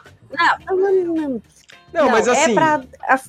não, 0.66 0.77
não, 0.77 1.14
não. 1.14 1.42
Não, 1.92 2.11
mas 2.11 2.29
assim. 2.29 2.53
É 2.53 2.55
pra, 2.55 2.83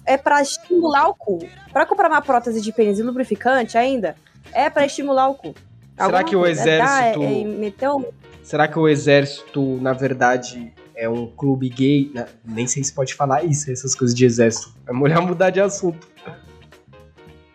é 0.06 0.18
pra 0.18 0.42
estimular 0.42 1.08
o 1.10 1.14
cu. 1.16 1.40
Pra 1.72 1.86
comprar 1.86 2.10
uma 2.10 2.22
prótese 2.22 2.60
de 2.62 2.72
pênis 2.74 3.00
e 3.00 3.04
lubrificante 3.04 3.78
ainda, 3.78 4.16
é 4.52 4.70
pra 4.70 4.86
estimular 4.86 5.30
o 5.30 5.36
cu. 5.36 5.54
Será 5.98 6.24
que 6.24 6.36
o 6.36 6.46
é 6.46 6.52
exército- 6.52 7.24
É, 7.24 7.42
é 7.42 7.44
meter 7.46 7.90
um- 7.90 8.06
Será 8.44 8.68
que 8.68 8.78
o 8.80 8.88
exército, 8.88 9.62
na 9.82 9.94
verdade, 9.94 10.74
é 10.96 11.08
um 11.10 11.28
clube 11.28 11.70
gay? 11.70 12.12
Né? 12.14 12.26
Nem 12.46 12.66
sei 12.68 12.84
se 12.84 12.94
pode 12.94 13.14
falar 13.14 13.44
isso, 13.44 13.72
essas 13.72 13.94
coisas 13.96 14.16
de 14.16 14.26
exército. 14.26 14.74
É 14.88 14.94
melhor 14.94 15.22
mudar 15.22 15.50
de 15.50 15.60
assunto. 15.62 16.08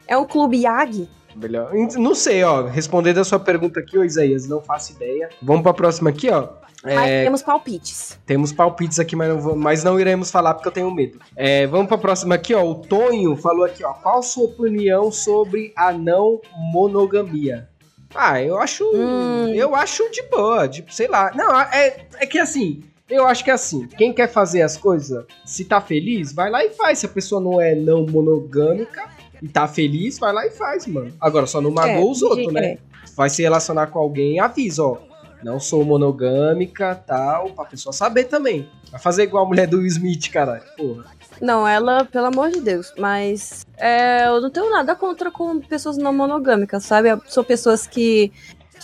é 0.07 0.17
um 0.17 0.27
clube 0.27 0.59
YAG? 0.63 1.09
Melhor. 1.35 1.73
Não 1.97 2.15
sei, 2.15 2.45
ó. 2.45 2.67
Respondendo 2.67 3.19
a 3.19 3.25
sua 3.25 3.39
pergunta 3.41 3.81
aqui, 3.81 3.97
ô 3.97 4.05
Isaías, 4.05 4.47
não 4.47 4.61
faço 4.61 4.93
ideia. 4.93 5.31
Vamos 5.41 5.63
pra 5.63 5.73
próxima 5.73 6.11
aqui, 6.11 6.29
ó. 6.29 6.49
Mas 6.85 7.11
É, 7.11 7.23
temos 7.25 7.43
palpites. 7.43 8.19
temos 8.27 8.53
palpites 8.53 8.99
aqui, 8.99 9.15
mas 9.15 9.29
não, 9.45 9.57
mas 9.57 9.85
não 9.85 10.01
iremos 10.01 10.31
falar 10.31 10.55
porque 10.55 10.69
eu 10.69 10.73
tenho 10.73 10.91
medo. 10.91 11.19
É, 11.37 11.67
vamos 11.67 11.87
pra 11.87 11.97
próxima 11.97 12.35
aqui, 12.35 12.55
ó. 12.55 12.65
O 12.65 12.75
Tonho 12.75 13.37
falou 13.37 13.65
aqui, 13.65 13.85
ó. 13.85 13.93
Qual 13.93 14.23
sua 14.23 14.45
opinião 14.47 15.13
sobre 15.13 15.73
a 15.77 15.93
não 15.93 16.41
monogamia? 16.57 17.69
Ah, 18.15 18.43
eu 18.43 18.59
acho. 18.59 18.85
Hum. 18.95 19.49
Eu 19.55 19.75
acho 19.75 20.11
de 20.11 20.23
boa, 20.25 20.69
tipo, 20.69 20.93
sei 20.93 21.09
lá. 21.09 21.31
Não, 21.35 21.59
é, 21.61 22.05
é 22.21 22.27
que 22.27 22.39
assim. 22.39 22.83
Eu 23.09 23.27
acho 23.27 23.45
que 23.45 23.51
é 23.51 23.55
assim, 23.55 23.87
quem 23.89 24.11
quer 24.13 24.27
fazer 24.27 24.63
as 24.63 24.77
coisas, 24.77 25.25
se 25.45 25.67
tá 25.67 25.83
feliz, 25.83 26.33
vai 26.33 26.51
lá 26.51 26.65
e 26.65 26.71
faz. 26.71 26.99
Se 27.01 27.07
a 27.07 27.09
pessoa 27.11 27.43
não 27.43 27.61
é 27.61 27.75
não 27.75 28.07
monogâmica 28.07 29.05
e 29.43 29.49
tá 29.49 29.69
feliz, 29.69 30.19
vai 30.19 30.33
lá 30.33 30.47
e 30.47 30.51
faz, 30.51 30.87
mano. 30.87 31.13
Agora, 31.21 31.47
só 31.47 31.61
não 31.61 31.71
magoa 31.71 31.93
É, 31.93 32.01
os 32.01 32.23
outros, 32.23 32.51
né? 32.53 32.67
é. 32.67 32.79
Vai 33.15 33.29
se 33.29 33.43
relacionar 33.43 33.89
com 33.89 33.99
alguém, 33.99 34.41
avisa, 34.41 34.83
ó. 34.85 34.97
Não 35.43 35.59
sou 35.59 35.85
monogâmica, 35.85 36.95
tal, 36.95 37.51
pra 37.51 37.65
pessoa 37.65 37.93
saber 37.93 38.25
também. 38.25 38.69
Vai 38.91 39.01
fazer 39.01 39.25
igual 39.25 39.45
a 39.45 39.49
mulher 39.49 39.67
do 39.67 39.79
Will 39.79 39.87
Smith, 39.87 40.31
cara. 40.31 40.63
Porra. 40.77 41.05
Não, 41.41 41.67
ela, 41.67 42.05
pelo 42.05 42.27
amor 42.27 42.51
de 42.51 42.61
Deus, 42.61 42.93
mas 42.97 43.67
é, 43.77 44.27
eu 44.29 44.41
não 44.41 44.51
tenho 44.51 44.71
nada 44.71 44.95
contra 44.95 45.31
com 45.31 45.61
pessoas 45.61 45.97
não 45.97 46.13
monogâmicas, 46.13 46.85
sabe? 46.85 47.09
São 47.27 47.43
pessoas 47.43 47.87
que, 47.87 48.33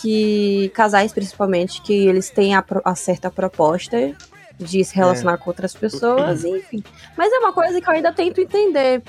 que 0.01 0.69
casais 0.73 1.13
principalmente, 1.13 1.81
que 1.81 1.93
eles 2.07 2.29
têm 2.29 2.55
a, 2.55 2.65
a 2.83 2.95
certa 2.95 3.29
proposta 3.31 4.13
de 4.57 4.83
se 4.83 4.93
relacionar 4.93 5.37
com 5.37 5.49
outras 5.49 5.73
pessoas, 5.73 6.43
enfim. 6.43 6.83
Mas 7.17 7.31
é 7.31 7.37
uma 7.37 7.53
coisa 7.53 7.79
que 7.79 7.87
eu 7.87 7.93
ainda 7.93 8.11
tento 8.11 8.41
entender. 8.41 9.01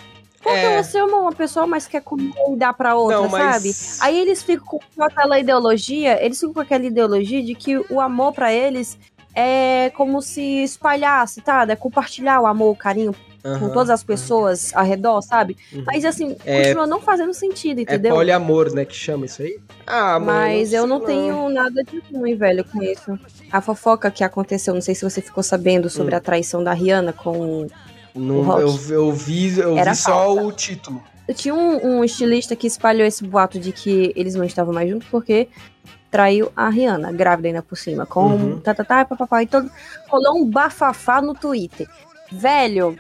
Porque 0.43 0.57
É. 0.59 0.83
você 0.83 0.99
ama 0.99 1.19
uma 1.19 1.33
pessoa, 1.33 1.67
mas 1.67 1.87
quer 1.87 2.01
comer 2.03 2.33
e 2.51 2.57
dar 2.57 2.73
pra 2.73 2.95
outra, 2.95 3.19
Não, 3.21 3.31
sabe? 3.31 3.69
mas. 3.69 3.99
Aí 4.01 4.19
eles 4.19 4.43
ficam 4.43 4.81
com 4.97 5.03
aquela 5.05 5.39
ideologia, 5.39 6.25
eles 6.25 6.39
ficam 6.41 6.55
com 6.55 6.61
aquela 6.61 6.85
ideologia 6.85 7.43
de 7.43 7.55
que 7.55 7.77
o 7.91 8.01
amor 8.01 8.33
pra 8.33 8.53
eles 8.53 8.99
é 9.35 9.91
como 9.95 10.21
se 10.23 10.41
espalhasse, 10.65 11.41
tá? 11.43 11.67
É 11.69 11.77
compartilhar 11.77 12.41
o 12.41 12.47
amor, 12.47 12.71
o 12.73 12.77
carinho 12.77 13.15
com 13.43 13.49
Aham. 13.49 13.71
todas 13.71 13.89
as 13.91 14.03
pessoas 14.03 14.71
ao 14.75 14.85
redor, 14.85 15.23
sabe? 15.23 15.57
Uhum. 15.73 15.85
Mas 15.87 16.05
assim, 16.05 16.37
É- 16.45 16.63
continua 16.63 16.87
não 16.87 17.01
fazendo 17.01 17.33
sentido, 17.33 17.79
É 17.79 17.83
entendeu? 17.83 18.15
poliamor, 18.15 18.73
né, 18.75 18.85
que 18.85 18.95
chama 18.95 19.25
isso 19.27 19.41
aí? 19.43 19.59
Ah, 19.87 20.19
mano. 20.19 20.27
Mas 20.27 20.73
eu 20.75 20.87
não 20.87 20.99
lá. 20.99 21.07
tenho 21.07 21.49
nada 21.49 21.83
de 21.85 22.03
ruim, 22.13 22.35
velho, 22.35 22.65
com 22.65 22.83
isso. 22.83 23.19
A 23.53 23.61
fofoca 23.61 24.11
que 24.11 24.23
aconteceu, 24.25 24.75
não 24.75 24.81
sei 24.83 24.95
se 24.95 25.05
você 25.09 25.23
ficou 25.23 25.43
sabendo 25.43 25.89
sobre 25.89 26.15
Hum. 26.15 26.19
a 26.19 26.21
traição 26.21 26.63
da 26.65 26.73
Rihanna 26.73 27.13
com. 27.13 27.67
Não, 28.15 28.59
eu, 28.59 28.77
eu 28.89 29.13
vi, 29.13 29.59
eu 29.59 29.77
Era 29.77 29.93
vi 29.93 29.99
só 29.99 30.35
o 30.35 30.53
título. 30.53 31.03
Tinha 31.35 31.55
um, 31.55 31.99
um 31.99 32.05
estilista 32.05 32.57
que 32.57 32.67
espalhou 32.67 33.07
esse 33.07 33.25
boato 33.25 33.59
de 33.59 33.73
que 33.73 34.13
eles 34.17 34.35
não 34.35 34.45
estavam 34.45 34.75
mais 34.75 34.91
juntos 34.91 35.07
porque 35.09 35.49
traiu 36.11 36.51
a 36.57 36.69
Rihanna, 36.69 37.13
grávida 37.13 37.49
ainda 37.49 37.63
por 37.63 37.77
cima, 37.77 38.05
com 38.05 38.27
Uhum. 38.27 38.61
tá, 38.61 38.75
tá, 38.75 38.85
tá, 38.85 39.05
papapá, 39.05 39.43
e 39.43 39.47
todo, 39.47 39.71
rolou 40.09 40.39
um 40.39 40.45
bafafá 40.45 41.23
no 41.23 41.35
Twitter. 41.35 41.89
Velho, 42.33 42.97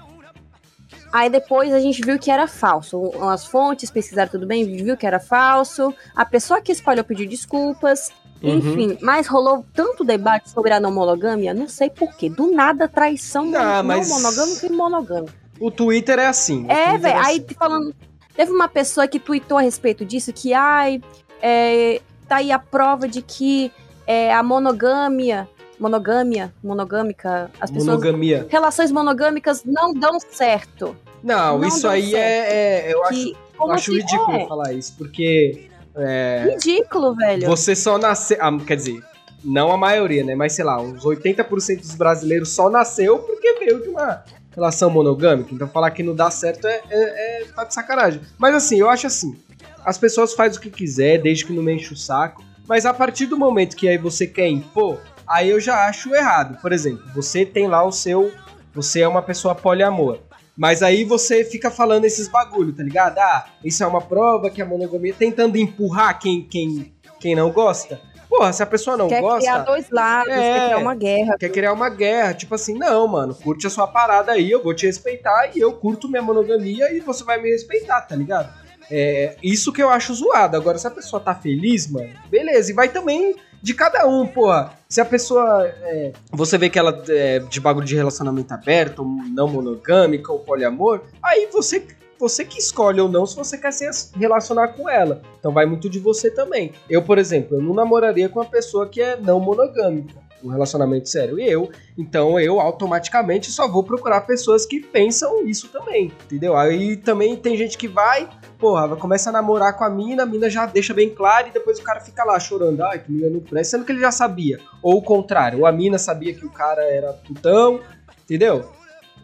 aí 1.12 1.28
depois 1.28 1.72
a 1.72 1.80
gente 1.80 2.00
viu 2.02 2.18
que 2.18 2.30
era 2.30 2.46
falso. 2.46 3.10
As 3.28 3.44
fontes 3.44 3.90
pesquisaram 3.90 4.30
tudo 4.30 4.46
bem, 4.46 4.64
viu 4.64 4.96
que 4.96 5.06
era 5.06 5.18
falso. 5.18 5.92
A 6.14 6.24
pessoa 6.24 6.60
que 6.60 6.70
espalhou 6.70 7.04
pediu 7.04 7.28
desculpas. 7.28 8.12
Uhum. 8.42 8.56
Enfim, 8.56 8.98
mas 9.02 9.26
rolou 9.26 9.64
tanto 9.74 10.02
debate 10.04 10.48
sobre 10.50 10.72
a 10.72 10.80
não 10.80 10.90
monogamia, 10.90 11.52
não 11.52 11.68
sei 11.68 11.90
porquê. 11.90 12.30
Do 12.30 12.50
nada, 12.52 12.88
traição 12.88 13.52
Ah, 13.54 13.82
não 13.82 13.84
mas- 13.84 14.08
monogâmica 14.08 14.66
e 14.66 14.70
monogâmica. 14.70 15.34
O 15.60 15.70
Twitter 15.70 16.18
é 16.18 16.26
assim. 16.26 16.64
É, 16.68 16.96
velho. 16.96 17.18
assim. 17.18 17.28
Aí 17.28 17.46
falando. 17.58 17.94
Teve 18.34 18.50
uma 18.52 18.68
pessoa 18.68 19.06
que 19.06 19.18
tweetou 19.20 19.58
a 19.58 19.60
respeito 19.60 20.04
disso, 20.04 20.32
que, 20.32 20.54
ai, 20.54 21.02
é, 21.42 22.00
tá 22.26 22.36
aí 22.36 22.50
a 22.50 22.58
prova 22.58 23.06
de 23.06 23.20
que 23.20 23.70
é, 24.06 24.32
a 24.32 24.42
monogâmia, 24.42 25.46
monogâmia, 25.78 26.52
monogâmica, 26.64 27.50
as 27.60 27.70
pessoas... 27.70 27.86
Monogamia. 28.00 28.46
Relações 28.48 28.90
monogâmicas 28.90 29.62
não 29.64 29.92
dão 29.92 30.18
certo. 30.18 30.96
Não, 31.22 31.58
Não 31.58 31.68
isso 31.68 31.86
aí 31.86 32.14
é, 32.14 32.88
é- 32.88 32.94
Eu 32.94 33.04
acho, 33.04 33.12
Que, 33.24 33.30
eu 33.32 33.36
como 33.58 33.72
acho 33.74 33.92
ridículo 33.92 34.32
É, 34.36 34.46
falar 34.46 34.72
isso, 34.72 34.94
porque. 34.96 35.68
É, 36.00 36.50
ridículo, 36.50 37.14
velho. 37.14 37.46
Você 37.46 37.74
só 37.74 37.98
nasceu. 37.98 38.38
ah, 38.40 38.56
quer 38.66 38.76
dizer, 38.76 39.02
não 39.44 39.72
a 39.72 39.76
maioria, 39.76 40.24
né? 40.24 40.34
Mas 40.34 40.52
sei 40.52 40.64
lá, 40.64 40.80
uns 40.80 41.04
80% 41.04 41.80
dos 41.80 41.94
brasileiros 41.94 42.50
só 42.50 42.68
nasceu 42.70 43.18
porque 43.18 43.54
veio 43.58 43.82
de 43.82 43.88
uma 43.88 44.24
relação 44.54 44.90
monogâmica. 44.90 45.54
Então 45.54 45.68
falar 45.68 45.90
que 45.90 46.02
não 46.02 46.14
dá 46.14 46.30
certo 46.30 46.66
é, 46.66 46.82
é, 46.90 47.42
é 47.42 47.44
tá 47.54 47.64
de 47.64 47.74
sacanagem. 47.74 48.20
Mas 48.38 48.54
assim, 48.54 48.80
eu 48.80 48.88
acho 48.88 49.06
assim: 49.06 49.36
as 49.84 49.98
pessoas 49.98 50.34
fazem 50.34 50.58
o 50.58 50.62
que 50.62 50.70
quiser, 50.70 51.20
desde 51.20 51.44
que 51.44 51.52
não 51.52 51.62
me 51.62 51.74
enche 51.74 51.92
o 51.92 51.96
saco. 51.96 52.44
Mas 52.68 52.86
a 52.86 52.94
partir 52.94 53.26
do 53.26 53.36
momento 53.36 53.76
que 53.76 53.88
aí 53.88 53.98
você 53.98 54.26
quer 54.26 54.48
impor, 54.48 55.00
aí 55.26 55.50
eu 55.50 55.58
já 55.58 55.88
acho 55.88 56.14
errado. 56.14 56.60
Por 56.60 56.72
exemplo, 56.72 57.02
você 57.14 57.44
tem 57.44 57.66
lá 57.66 57.84
o 57.84 57.92
seu. 57.92 58.32
Você 58.72 59.00
é 59.00 59.08
uma 59.08 59.22
pessoa 59.22 59.54
poliamor. 59.54 60.18
Mas 60.60 60.82
aí 60.82 61.04
você 61.04 61.42
fica 61.42 61.70
falando 61.70 62.04
esses 62.04 62.28
bagulho, 62.28 62.70
tá 62.70 62.82
ligado? 62.82 63.18
Ah, 63.18 63.46
isso 63.64 63.82
é 63.82 63.86
uma 63.86 64.02
prova 64.02 64.50
que 64.50 64.60
a 64.60 64.66
monogamia 64.66 65.14
tentando 65.18 65.56
empurrar 65.56 66.18
quem, 66.18 66.42
quem, 66.42 66.92
quem 67.18 67.34
não 67.34 67.50
gosta. 67.50 67.98
Porra, 68.28 68.52
se 68.52 68.62
a 68.62 68.66
pessoa 68.66 68.94
não 68.94 69.08
quer 69.08 69.22
gosta, 69.22 69.38
criar 69.40 69.58
dois 69.60 69.88
lados, 69.88 70.30
É. 70.30 70.36
quer 70.52 70.64
criar 70.66 70.78
uma 70.78 70.94
guerra. 70.94 71.36
quer 71.38 71.48
criar 71.48 71.72
uma 71.72 71.88
guerra, 71.88 72.34
tipo 72.34 72.54
assim, 72.54 72.74
não, 72.74 73.08
mano, 73.08 73.34
curte 73.34 73.66
a 73.66 73.70
sua 73.70 73.86
parada 73.86 74.32
aí, 74.32 74.50
eu 74.50 74.62
vou 74.62 74.74
te 74.74 74.84
respeitar 74.84 75.50
e 75.56 75.60
eu 75.60 75.72
curto 75.72 76.10
minha 76.10 76.20
monogamia 76.22 76.92
e 76.94 77.00
você 77.00 77.24
vai 77.24 77.40
me 77.40 77.48
respeitar, 77.48 78.02
tá 78.02 78.14
ligado? 78.14 78.52
É 78.90 79.36
isso 79.42 79.72
que 79.72 79.82
eu 79.82 79.88
acho 79.88 80.12
zoado. 80.12 80.58
Agora, 80.58 80.76
se 80.76 80.86
a 80.86 80.90
pessoa 80.90 81.20
tá 81.22 81.34
feliz, 81.34 81.90
mano, 81.90 82.10
beleza. 82.28 82.70
E 82.70 82.74
vai 82.74 82.90
também 82.90 83.34
de 83.62 83.74
cada 83.74 84.06
um, 84.06 84.26
porra. 84.26 84.72
Se 84.88 85.00
a 85.00 85.04
pessoa. 85.04 85.66
é, 85.66 86.12
você 86.32 86.58
vê 86.58 86.68
que 86.68 86.78
ela 86.78 87.02
é 87.08 87.38
de 87.38 87.60
bagulho 87.60 87.86
de 87.86 87.94
relacionamento 87.94 88.52
aberto, 88.52 89.04
não 89.04 89.48
monogâmica, 89.48 90.32
ou 90.32 90.40
poliamor, 90.40 91.02
aí 91.22 91.48
você. 91.52 91.86
Você 92.18 92.44
que 92.44 92.58
escolhe 92.58 93.00
ou 93.00 93.08
não 93.08 93.24
se 93.24 93.34
você 93.34 93.56
quer 93.56 93.72
se 93.72 93.88
relacionar 94.14 94.68
com 94.74 94.86
ela. 94.90 95.22
Então 95.38 95.54
vai 95.54 95.64
muito 95.64 95.88
de 95.88 95.98
você 95.98 96.30
também. 96.30 96.70
Eu, 96.86 97.00
por 97.00 97.16
exemplo, 97.16 97.56
eu 97.56 97.62
não 97.62 97.72
namoraria 97.72 98.28
com 98.28 98.40
uma 98.40 98.44
pessoa 98.44 98.86
que 98.86 99.00
é 99.00 99.16
não 99.16 99.40
monogâmica. 99.40 100.20
Um 100.42 100.48
relacionamento 100.48 101.08
sério. 101.08 101.38
E 101.38 101.48
eu, 101.48 101.70
então 101.96 102.38
eu 102.40 102.60
automaticamente 102.60 103.50
só 103.50 103.68
vou 103.68 103.82
procurar 103.82 104.22
pessoas 104.22 104.64
que 104.64 104.80
pensam 104.80 105.46
isso 105.46 105.68
também. 105.68 106.12
Entendeu? 106.24 106.56
Aí 106.56 106.96
também 106.96 107.36
tem 107.36 107.56
gente 107.56 107.76
que 107.76 107.86
vai, 107.88 108.28
porra, 108.58 108.96
começa 108.96 109.30
a 109.30 109.32
namorar 109.32 109.76
com 109.76 109.84
a 109.84 109.90
mina, 109.90 110.22
a 110.22 110.26
mina 110.26 110.48
já 110.48 110.66
deixa 110.66 110.94
bem 110.94 111.10
claro 111.10 111.48
e 111.48 111.50
depois 111.50 111.78
o 111.78 111.82
cara 111.82 112.00
fica 112.00 112.24
lá 112.24 112.38
chorando, 112.40 112.82
ai, 112.82 112.98
que 112.98 113.10
mina 113.12 113.28
não 113.30 113.40
presta, 113.40 113.76
sendo 113.76 113.84
que 113.84 113.92
ele 113.92 114.00
já 114.00 114.10
sabia. 114.10 114.58
Ou 114.82 114.98
o 114.98 115.02
contrário, 115.02 115.60
ou 115.60 115.66
a 115.66 115.72
mina 115.72 115.98
sabia 115.98 116.34
que 116.34 116.46
o 116.46 116.50
cara 116.50 116.82
era 116.82 117.12
putão, 117.12 117.80
entendeu? 118.24 118.64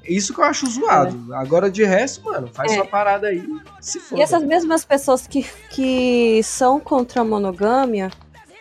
Isso 0.08 0.32
que 0.32 0.40
eu 0.40 0.44
acho 0.44 0.66
zoado. 0.70 1.34
Agora 1.34 1.68
de 1.68 1.82
resto, 1.84 2.24
mano, 2.24 2.48
faz 2.52 2.70
É. 2.70 2.76
sua 2.76 2.86
parada 2.86 3.26
aí, 3.26 3.42
se 3.80 3.98
for. 3.98 4.16
E 4.16 4.22
essas 4.22 4.42
mesmas 4.44 4.84
pessoas 4.84 5.26
que, 5.26 5.44
que 5.70 6.40
são 6.44 6.78
contra 6.78 7.22
a 7.22 7.24
monogâmia, 7.24 8.10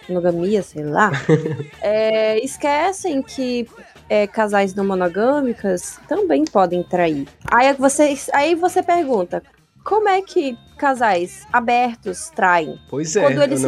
monogamia, 0.08 0.62
sei 0.62 0.84
lá, 0.84 1.12
é, 1.82 2.40
esquecem 2.44 3.22
que 3.22 3.68
é, 4.10 4.28
casais 4.28 4.74
não 4.74 4.86
monogâmicas 4.86 6.00
também 6.08 6.46
podem 6.46 6.84
trair. 6.84 7.28
Aí 7.52 7.74
você, 7.74 8.16
aí 8.34 8.56
você 8.56 8.84
pergunta, 8.84 9.42
como 9.84 10.10
é 10.10 10.22
que 10.22 10.58
casais 10.78 11.46
abertos 11.52 12.30
traem? 12.36 12.80
Pois 12.90 13.16
é, 13.16 13.22
Quando 13.22 13.42
eles 13.44 13.62
se 13.62 13.68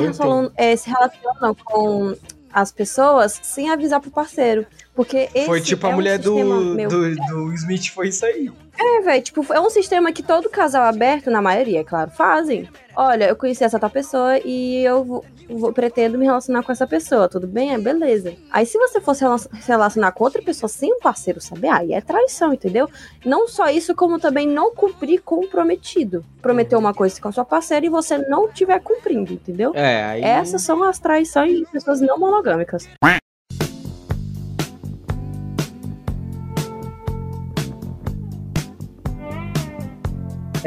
é, 0.55 0.75
se 0.75 0.89
relacionam 0.89 1.55
com 1.55 2.15
as 2.51 2.71
pessoas 2.71 3.39
sem 3.43 3.69
avisar 3.69 4.01
pro 4.01 4.09
parceiro. 4.09 4.65
Porque 4.97 5.29
esse 5.35 5.45
Foi 5.45 5.61
tipo 5.61 5.85
a 5.85 5.91
é 5.91 5.93
um 5.93 5.95
mulher 5.95 6.17
do, 6.17 6.33
sistema, 6.35 6.59
meu, 6.73 6.89
do, 6.89 7.15
do 7.15 7.53
Smith, 7.53 7.89
foi 7.93 8.07
isso 8.07 8.25
aí. 8.25 8.51
é, 8.79 9.01
velho, 9.01 9.21
tipo, 9.23 9.53
é 9.53 9.61
um 9.61 9.69
sistema 9.69 10.11
que 10.11 10.23
todo 10.23 10.49
casal 10.49 10.85
aberto, 10.85 11.29
na 11.29 11.39
maioria, 11.39 11.81
é 11.81 11.83
claro, 11.83 12.09
fazem. 12.09 12.67
Olha, 12.95 13.25
eu 13.29 13.35
conheci 13.35 13.63
essa 13.63 13.77
tal 13.77 13.91
pessoa 13.91 14.39
e 14.43 14.83
eu 14.83 15.03
vou, 15.03 15.25
vou- 15.47 15.71
pretendo 15.71 16.17
me 16.17 16.25
relacionar 16.25 16.63
com 16.63 16.71
essa 16.71 16.87
pessoa, 16.87 17.29
tudo 17.29 17.45
bem? 17.45 17.75
É, 17.75 17.77
beleza. 17.77 18.33
Aí 18.51 18.65
se 18.65 18.75
você 18.79 18.99
fosse 18.99 19.23
se 19.61 19.67
relacionar 19.67 20.11
com 20.13 20.23
outra 20.23 20.41
pessoa 20.41 20.67
sem 20.67 20.91
um 20.91 20.99
parceiro 20.99 21.39
saber, 21.39 21.67
aí 21.69 21.93
é 21.93 22.01
traição, 22.01 22.51
entendeu? 22.51 22.89
Não 23.23 23.47
só 23.47 23.69
isso, 23.69 23.93
como 23.93 24.19
também 24.19 24.47
não 24.47 24.73
cumprir 24.73 25.21
com 25.21 25.41
o 25.45 25.47
prometido. 25.47 26.25
Prometeu 26.41 26.79
uma 26.79 26.91
coisa 26.91 27.21
com 27.21 27.27
a 27.27 27.31
sua 27.31 27.45
parceira 27.45 27.85
e 27.85 27.89
você 27.89 28.17
não 28.17 28.47
estiver 28.47 28.79
cumprindo, 28.79 29.31
entendeu? 29.31 29.73
É, 29.75 30.03
aí. 30.05 30.23
Essas 30.23 30.63
são 30.63 30.81
as 30.83 30.97
traições 30.97 31.55
de 31.55 31.65
pessoas 31.67 32.01
não 32.01 32.17
monogâmicas. 32.17 32.89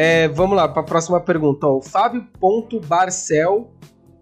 É, 0.02 0.28
vamos 0.28 0.56
lá, 0.56 0.66
para 0.66 0.80
a 0.80 0.84
próxima 0.86 1.20
pergunta. 1.20 1.66
Ó, 1.66 1.76
o 1.76 1.82
Fábio 1.82 2.26
Ponto 2.40 2.80
Barcel 2.80 3.70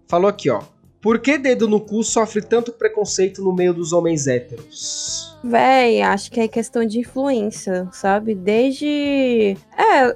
falou 0.09 0.27
aqui, 0.27 0.49
ó. 0.49 0.61
Por 1.01 1.19
que 1.19 1.37
dedo 1.37 1.69
no 1.69 1.79
cu 1.79 2.03
sofre 2.03 2.41
tanto 2.41 2.73
preconceito 2.73 3.41
no 3.41 3.55
meio 3.55 3.73
dos 3.73 3.93
homens 3.93 4.27
héteros? 4.27 5.39
Véi, 5.41 6.01
acho 6.01 6.29
que 6.31 6.41
é 6.41 6.49
questão 6.49 6.83
de 6.83 6.99
influência, 6.99 7.87
sabe? 7.93 8.35
Desde. 8.35 9.55
É, 9.77 10.13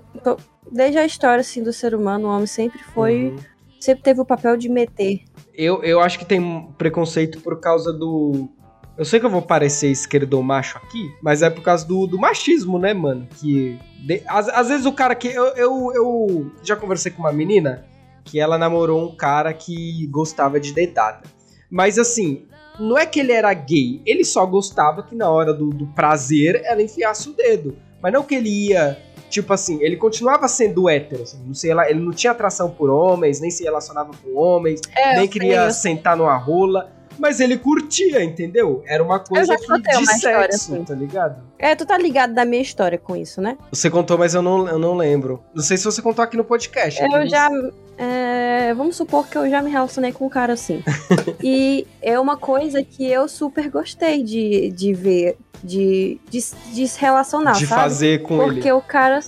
desde 0.69 0.97
a 0.97 1.06
história 1.06 1.39
assim, 1.39 1.63
do 1.63 1.71
ser 1.71 1.95
humano, 1.95 2.28
o 2.28 2.32
homem 2.32 2.45
sempre 2.45 2.80
foi. 2.93 3.30
Uhum. 3.30 3.38
Sempre 3.80 4.04
teve 4.04 4.19
o 4.19 4.26
papel 4.26 4.58
de 4.58 4.67
meter. 4.67 5.21
Eu, 5.54 5.82
eu 5.82 6.02
acho 6.02 6.19
que 6.19 6.26
tem 6.26 6.67
preconceito 6.78 7.39
por 7.39 7.62
causa 7.62 7.93
do. 7.93 8.49
Eu 8.97 9.03
sei 9.06 9.19
que 9.19 9.25
eu 9.25 9.29
vou 9.29 9.41
parecer 9.41 9.88
esquerdomacho 9.89 10.77
aqui, 10.77 11.12
mas 11.21 11.41
é 11.41 11.49
por 11.49 11.62
causa 11.63 11.86
do, 11.88 12.06
do 12.06 12.17
machismo, 12.19 12.77
né, 12.77 12.93
mano? 12.93 13.27
Que. 13.39 13.79
de- 14.06 14.21
às, 14.27 14.47
às 14.49 14.67
vezes 14.69 14.86
o 14.86 14.91
cara 14.91 15.15
que. 15.15 15.27
Eu, 15.29 15.45
eu, 15.56 15.91
eu 15.95 16.51
já 16.63 16.75
conversei 16.75 17.12
com 17.12 17.23
uma 17.23 17.34
menina 17.34 17.86
que 18.23 18.39
ela 18.39 18.58
namorou 18.58 19.03
um 19.03 19.15
cara 19.15 19.51
que 19.53 20.08
gostava 20.12 20.60
de 20.60 20.73
dedada. 20.73 21.23
Mas 21.71 21.97
assim, 21.97 22.45
não 22.79 22.95
é 22.97 23.06
que 23.06 23.19
ele 23.19 23.32
era 23.32 23.51
gay, 23.53 23.99
ele 24.06 24.23
só 24.23 24.45
gostava 24.45 25.01
que 25.01 25.15
na 25.15 25.29
hora 25.29 25.53
do, 25.53 25.69
do 25.71 25.88
prazer 25.88 26.62
ela 26.63 26.82
enfiasse 26.82 27.29
o 27.29 27.34
dedo. 27.34 27.75
Mas 28.01 28.13
não 28.13 28.21
que 28.23 28.36
ele 28.36 28.67
ia. 28.69 28.97
Tipo 29.29 29.51
assim, 29.51 29.82
ele 29.82 29.95
continuava 29.97 30.47
sendo 30.47 30.88
hétero, 30.88 31.23
assim, 31.23 31.41
não 31.43 31.56
sei 31.56 31.73
lá, 31.73 31.89
ele 31.89 31.99
não 31.99 32.12
tinha 32.12 32.29
atração 32.29 32.69
por 32.69 32.91
homens, 32.91 33.39
nem 33.41 33.49
se 33.49 33.63
relacionava 33.63 34.12
com 34.23 34.38
homens, 34.38 34.79
É, 34.95 35.17
nem 35.17 35.27
queria 35.27 35.71
sei, 35.71 35.91
sentar 35.95 36.15
numa 36.15 36.38
rola, 36.38 36.91
mas 37.17 37.39
ele 37.39 37.58
curtia, 37.58 38.23
entendeu? 38.23 38.84
Era 38.86 39.04
uma 39.04 39.19
coisa 39.19 39.54
já 39.54 39.58
que, 39.58 39.67
contei 39.67 39.91
de 39.91 40.04
uma 40.04 40.12
história 40.12 40.52
sexo, 40.52 40.73
assim. 40.73 40.84
tá 40.84 40.93
ligado? 40.93 41.43
É, 41.58 41.76
tu 41.76 41.86
tá 41.86 41.97
ligado 41.97 42.34
da 42.34 42.45
minha 42.45 42.62
história 42.62 42.97
com 42.97 43.15
isso, 43.15 43.41
né? 43.41 43.58
Você 43.71 43.89
contou, 43.89 44.17
mas 44.17 44.34
eu 44.34 44.41
não, 44.41 44.67
eu 44.67 44.78
não 44.78 44.95
lembro. 44.95 45.41
Não 45.54 45.63
sei 45.63 45.78
se 45.78 45.86
você 45.86 46.02
contou 46.02 46.23
aqui 46.23 46.36
no 46.36 46.43
podcast. 46.43 47.02
Eu 47.02 47.28
já. 47.28 47.49
é, 47.97 48.73
vamos 48.73 48.95
supor 48.95 49.28
que 49.28 49.38
eu 49.38 49.49
já 49.49 49.62
me 49.62 49.69
relacionei 49.69 50.12
com 50.12 50.26
um 50.26 50.30
cara 50.30 50.54
assim. 50.54 50.84
e 51.41 51.88
é 52.02 52.19
uma 52.19 52.38
coisa 52.38 52.84
que 52.84 53.06
eu 53.10 53.28
super 53.28 53.69
gostei 53.69 54.23
de, 54.23 54.71
de 54.71 54.93
ver, 54.93 55.38
de, 55.62 56.20
de, 56.30 56.39
de 56.74 56.88
se 56.88 57.00
relacionar, 57.00 57.54
De 57.54 57.68
sabe? 57.68 57.82
fazer 57.82 58.22
com 58.22 58.38
Porque 58.38 58.60
ele. 58.60 58.72
o 58.74 58.82
cara. 58.82 59.20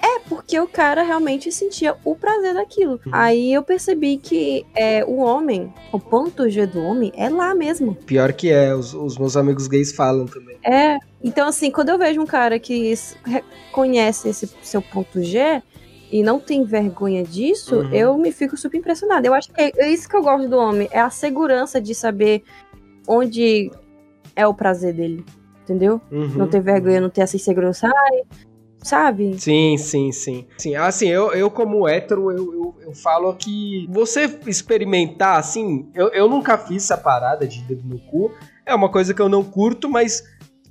É, 0.00 0.20
porque 0.28 0.58
o 0.60 0.68
cara 0.68 1.02
realmente 1.02 1.50
sentia 1.50 1.96
o 2.04 2.14
prazer 2.14 2.54
daquilo. 2.54 3.00
Uhum. 3.04 3.10
Aí 3.12 3.52
eu 3.52 3.62
percebi 3.64 4.16
que 4.16 4.64
é, 4.74 5.04
o 5.04 5.16
homem, 5.16 5.72
o 5.92 5.98
ponto 5.98 6.48
G 6.48 6.66
do 6.66 6.80
homem 6.80 7.12
é 7.16 7.28
lá 7.28 7.52
mesmo. 7.54 7.96
Pior 7.96 8.32
que 8.32 8.48
é, 8.48 8.72
os, 8.74 8.94
os 8.94 9.18
meus 9.18 9.36
amigos 9.36 9.66
gays 9.66 9.90
falam 9.92 10.26
também. 10.26 10.56
É. 10.64 10.98
Então, 11.22 11.48
assim, 11.48 11.70
quando 11.72 11.88
eu 11.88 11.98
vejo 11.98 12.20
um 12.20 12.26
cara 12.26 12.60
que 12.60 12.94
reconhece 13.24 14.28
esse 14.28 14.48
seu 14.62 14.80
ponto 14.80 15.20
G 15.22 15.60
e 16.12 16.22
não 16.22 16.38
tem 16.38 16.62
vergonha 16.64 17.24
disso, 17.24 17.76
Uhum. 17.80 17.92
eu 17.92 18.16
me 18.16 18.30
fico 18.30 18.56
super 18.56 18.78
impressionada. 18.78 19.26
Eu 19.26 19.34
acho 19.34 19.52
que 19.52 19.60
é 19.60 19.72
é 19.78 19.90
isso 19.90 20.08
que 20.08 20.16
eu 20.16 20.22
gosto 20.22 20.48
do 20.48 20.56
homem, 20.58 20.88
é 20.92 21.00
a 21.00 21.10
segurança 21.10 21.80
de 21.80 21.92
saber 21.94 22.44
onde 23.06 23.70
é 24.36 24.46
o 24.46 24.54
prazer 24.54 24.94
dele. 24.94 25.24
Entendeu? 25.68 26.00
Uhum. 26.10 26.28
Não 26.28 26.48
ter 26.48 26.62
vergonha, 26.62 27.00
não 27.00 27.10
ter 27.10 27.20
essa 27.20 27.36
insegurança. 27.36 27.86
Ai, 27.86 28.22
sabe? 28.82 29.38
Sim, 29.38 29.76
sim, 29.76 30.10
sim. 30.12 30.46
sim 30.56 30.74
assim, 30.74 31.08
eu, 31.08 31.32
eu 31.32 31.50
como 31.50 31.86
hétero, 31.86 32.30
eu, 32.30 32.54
eu, 32.54 32.74
eu 32.86 32.94
falo 32.94 33.34
que 33.34 33.86
você 33.90 34.24
experimentar, 34.46 35.38
assim, 35.38 35.90
eu, 35.94 36.08
eu 36.08 36.26
nunca 36.26 36.56
fiz 36.56 36.84
essa 36.84 36.96
parada 36.96 37.46
de 37.46 37.60
dedo 37.62 37.82
no 37.86 37.98
cu. 37.98 38.32
É 38.64 38.74
uma 38.74 38.88
coisa 38.88 39.12
que 39.12 39.20
eu 39.20 39.28
não 39.28 39.44
curto, 39.44 39.90
mas 39.90 40.24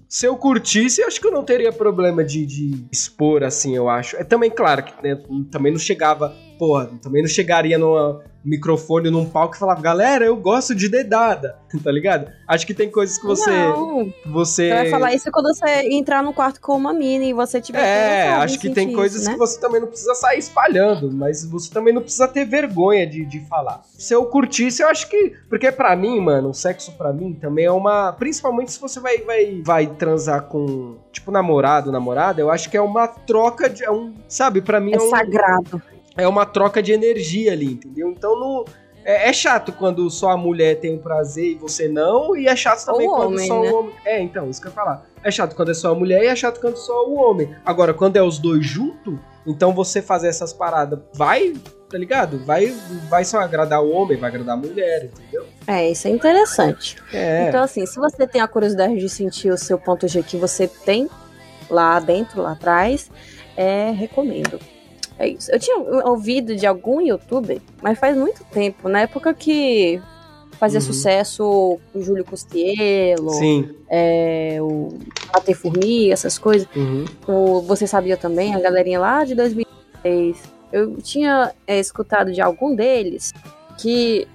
se 0.09 0.25
eu 0.25 0.35
curtisse, 0.35 1.03
acho 1.03 1.21
que 1.21 1.27
eu 1.27 1.31
não 1.31 1.43
teria 1.43 1.71
problema 1.71 2.23
de, 2.23 2.45
de 2.45 2.85
expor, 2.91 3.43
assim, 3.43 3.75
eu 3.75 3.87
acho. 3.87 4.15
É 4.15 4.23
também, 4.23 4.49
claro, 4.49 4.83
que 4.83 4.93
né, 5.03 5.21
também 5.51 5.71
não 5.71 5.79
chegava 5.79 6.35
porra, 6.57 6.89
também 7.01 7.21
não 7.21 7.29
chegaria 7.29 7.77
numa 7.77 8.21
microfone 8.47 9.09
num 9.09 9.25
palco 9.25 9.55
e 9.55 9.59
falava, 9.59 9.81
galera, 9.81 10.25
eu 10.25 10.35
gosto 10.37 10.73
de 10.73 10.87
dedada, 10.87 11.57
tá 11.83 11.91
ligado? 11.91 12.31
Acho 12.47 12.65
que 12.65 12.73
tem 12.73 12.89
coisas 12.89 13.17
que 13.17 13.25
você. 13.25 13.51
Não, 13.51 14.11
você... 14.25 14.69
vai 14.69 14.89
falar 14.89 15.13
isso 15.13 15.29
quando 15.31 15.47
você 15.47 15.89
entrar 15.91 16.23
no 16.23 16.33
quarto 16.33 16.61
com 16.61 16.73
uma 16.73 16.93
mina 16.93 17.25
e 17.25 17.33
você 17.33 17.59
tiver 17.59 17.79
É, 17.79 18.29
acho 18.29 18.57
que 18.59 18.69
tem 18.69 18.93
coisas 18.93 19.21
isso, 19.21 19.29
né? 19.29 19.33
que 19.33 19.39
você 19.39 19.59
também 19.59 19.81
não 19.81 19.87
precisa 19.87 20.15
sair 20.15 20.39
espalhando, 20.39 21.11
mas 21.11 21.43
você 21.43 21.71
também 21.71 21.93
não 21.93 22.01
precisa 22.01 22.27
ter 22.27 22.45
vergonha 22.45 23.05
de, 23.05 23.25
de 23.25 23.41
falar. 23.47 23.81
Se 23.97 24.13
eu 24.13 24.25
curtisse, 24.25 24.81
eu 24.81 24.87
acho 24.87 25.09
que. 25.09 25.33
Porque 25.49 25.71
pra 25.71 25.95
mim, 25.95 26.19
mano, 26.21 26.49
o 26.49 26.53
sexo 26.53 26.93
pra 26.93 27.11
mim 27.11 27.33
também 27.33 27.65
é 27.65 27.71
uma. 27.71 28.13
Principalmente 28.13 28.71
se 28.71 28.79
você 28.79 28.99
vai, 28.99 29.17
vai, 29.19 29.61
vai 29.63 29.87
transar 29.87 30.43
com, 30.43 30.97
tipo, 31.11 31.31
namorado, 31.31 31.91
namorada, 31.91 32.39
eu 32.39 32.49
acho 32.49 32.69
que 32.69 32.77
é 32.77 32.81
uma 32.81 33.07
troca 33.07 33.69
de. 33.69 33.83
É 33.83 33.91
um, 33.91 34.13
sabe, 34.27 34.61
pra 34.61 34.79
mim 34.79 34.93
É 34.93 34.95
é, 34.95 35.01
um, 35.01 35.09
sagrado. 35.09 35.81
É 36.17 36.27
uma 36.27 36.45
troca 36.45 36.81
de 36.81 36.91
energia 36.91 37.53
ali, 37.53 37.73
entendeu? 37.73 38.09
Então 38.09 38.39
não. 38.39 38.65
É, 39.05 39.29
é 39.29 39.33
chato 39.33 39.71
quando 39.71 40.09
só 40.09 40.31
a 40.31 40.37
mulher 40.37 40.79
tem 40.81 40.95
o 40.95 40.99
prazer 40.99 41.51
e 41.51 41.55
você 41.55 41.87
não, 41.87 42.35
e 42.35 42.47
é 42.47 42.55
chato 42.55 42.85
também 42.85 43.07
o 43.07 43.11
quando 43.11 43.33
homem, 43.33 43.47
só 43.47 43.61
né? 43.61 43.71
o 43.71 43.79
homem. 43.79 43.93
É, 44.03 44.21
então, 44.21 44.49
isso 44.49 44.59
que 44.59 44.67
eu 44.67 44.71
ia 44.71 44.75
falar. 44.75 45.05
É 45.23 45.31
chato 45.31 45.55
quando 45.55 45.71
é 45.71 45.73
só 45.73 45.91
a 45.91 45.95
mulher 45.95 46.23
e 46.23 46.27
é 46.27 46.35
chato 46.35 46.59
quando 46.59 46.75
só 46.75 47.07
o 47.07 47.15
homem. 47.15 47.55
Agora, 47.65 47.93
quando 47.93 48.17
é 48.17 48.21
os 48.21 48.37
dois 48.37 48.65
juntos, 48.65 49.17
então 49.45 49.73
você 49.73 50.01
fazer 50.01 50.27
essas 50.27 50.51
paradas 50.51 50.99
vai, 51.13 51.53
tá 51.89 51.97
ligado? 51.97 52.43
Vai, 52.43 52.75
vai 53.09 53.23
só 53.23 53.39
agradar 53.39 53.81
o 53.81 53.89
homem, 53.91 54.17
vai 54.17 54.29
agradar 54.29 54.55
a 54.55 54.59
mulher, 54.59 55.05
entendeu? 55.05 55.45
É, 55.65 55.89
isso 55.89 56.07
é 56.07 56.11
interessante. 56.11 56.97
É. 57.13 57.47
Então, 57.47 57.63
assim, 57.63 57.85
se 57.85 57.95
você 57.97 58.27
tem 58.27 58.41
a 58.41 58.47
curiosidade 58.47 58.97
de 58.97 59.07
sentir 59.07 59.51
o 59.51 59.57
seu 59.57 59.79
ponto 59.79 60.05
G 60.07 60.21
que 60.21 60.35
você 60.35 60.67
tem 60.67 61.09
lá 61.69 61.99
dentro, 62.01 62.41
lá 62.41 62.51
atrás, 62.51 63.09
é, 63.55 63.91
recomendo. 63.91 64.59
É 65.19 65.27
isso. 65.27 65.51
Eu 65.51 65.59
tinha 65.59 65.77
ouvido 66.07 66.55
de 66.55 66.65
algum 66.67 67.01
youtuber, 67.01 67.59
mas 67.81 67.97
faz 67.97 68.15
muito 68.15 68.43
tempo, 68.45 68.87
na 68.87 69.01
época 69.01 69.33
que 69.33 70.01
fazia 70.59 70.79
Uhum. 70.79 70.85
sucesso 70.85 71.79
o 71.93 72.01
Júlio 72.01 72.23
Costiello, 72.25 73.31
Sim. 73.31 73.69
é, 73.89 74.57
o 74.59 74.97
Bater 75.31 75.55
Formiga, 75.55 76.13
essas 76.13 76.37
coisas. 76.37 76.67
Uhum. 76.75 77.05
O 77.27 77.61
Você 77.61 77.85
Sabia 77.87 78.17
também, 78.17 78.53
a 78.55 78.59
galerinha 78.59 78.99
lá 78.99 79.23
de 79.23 79.33
2006. 79.35 80.37
Eu 80.71 80.97
tinha 80.97 81.53
é, 81.65 81.79
escutado 81.79 82.31
de 82.31 82.41
algum 82.41 82.75
deles 82.75 83.33
que 83.77 84.27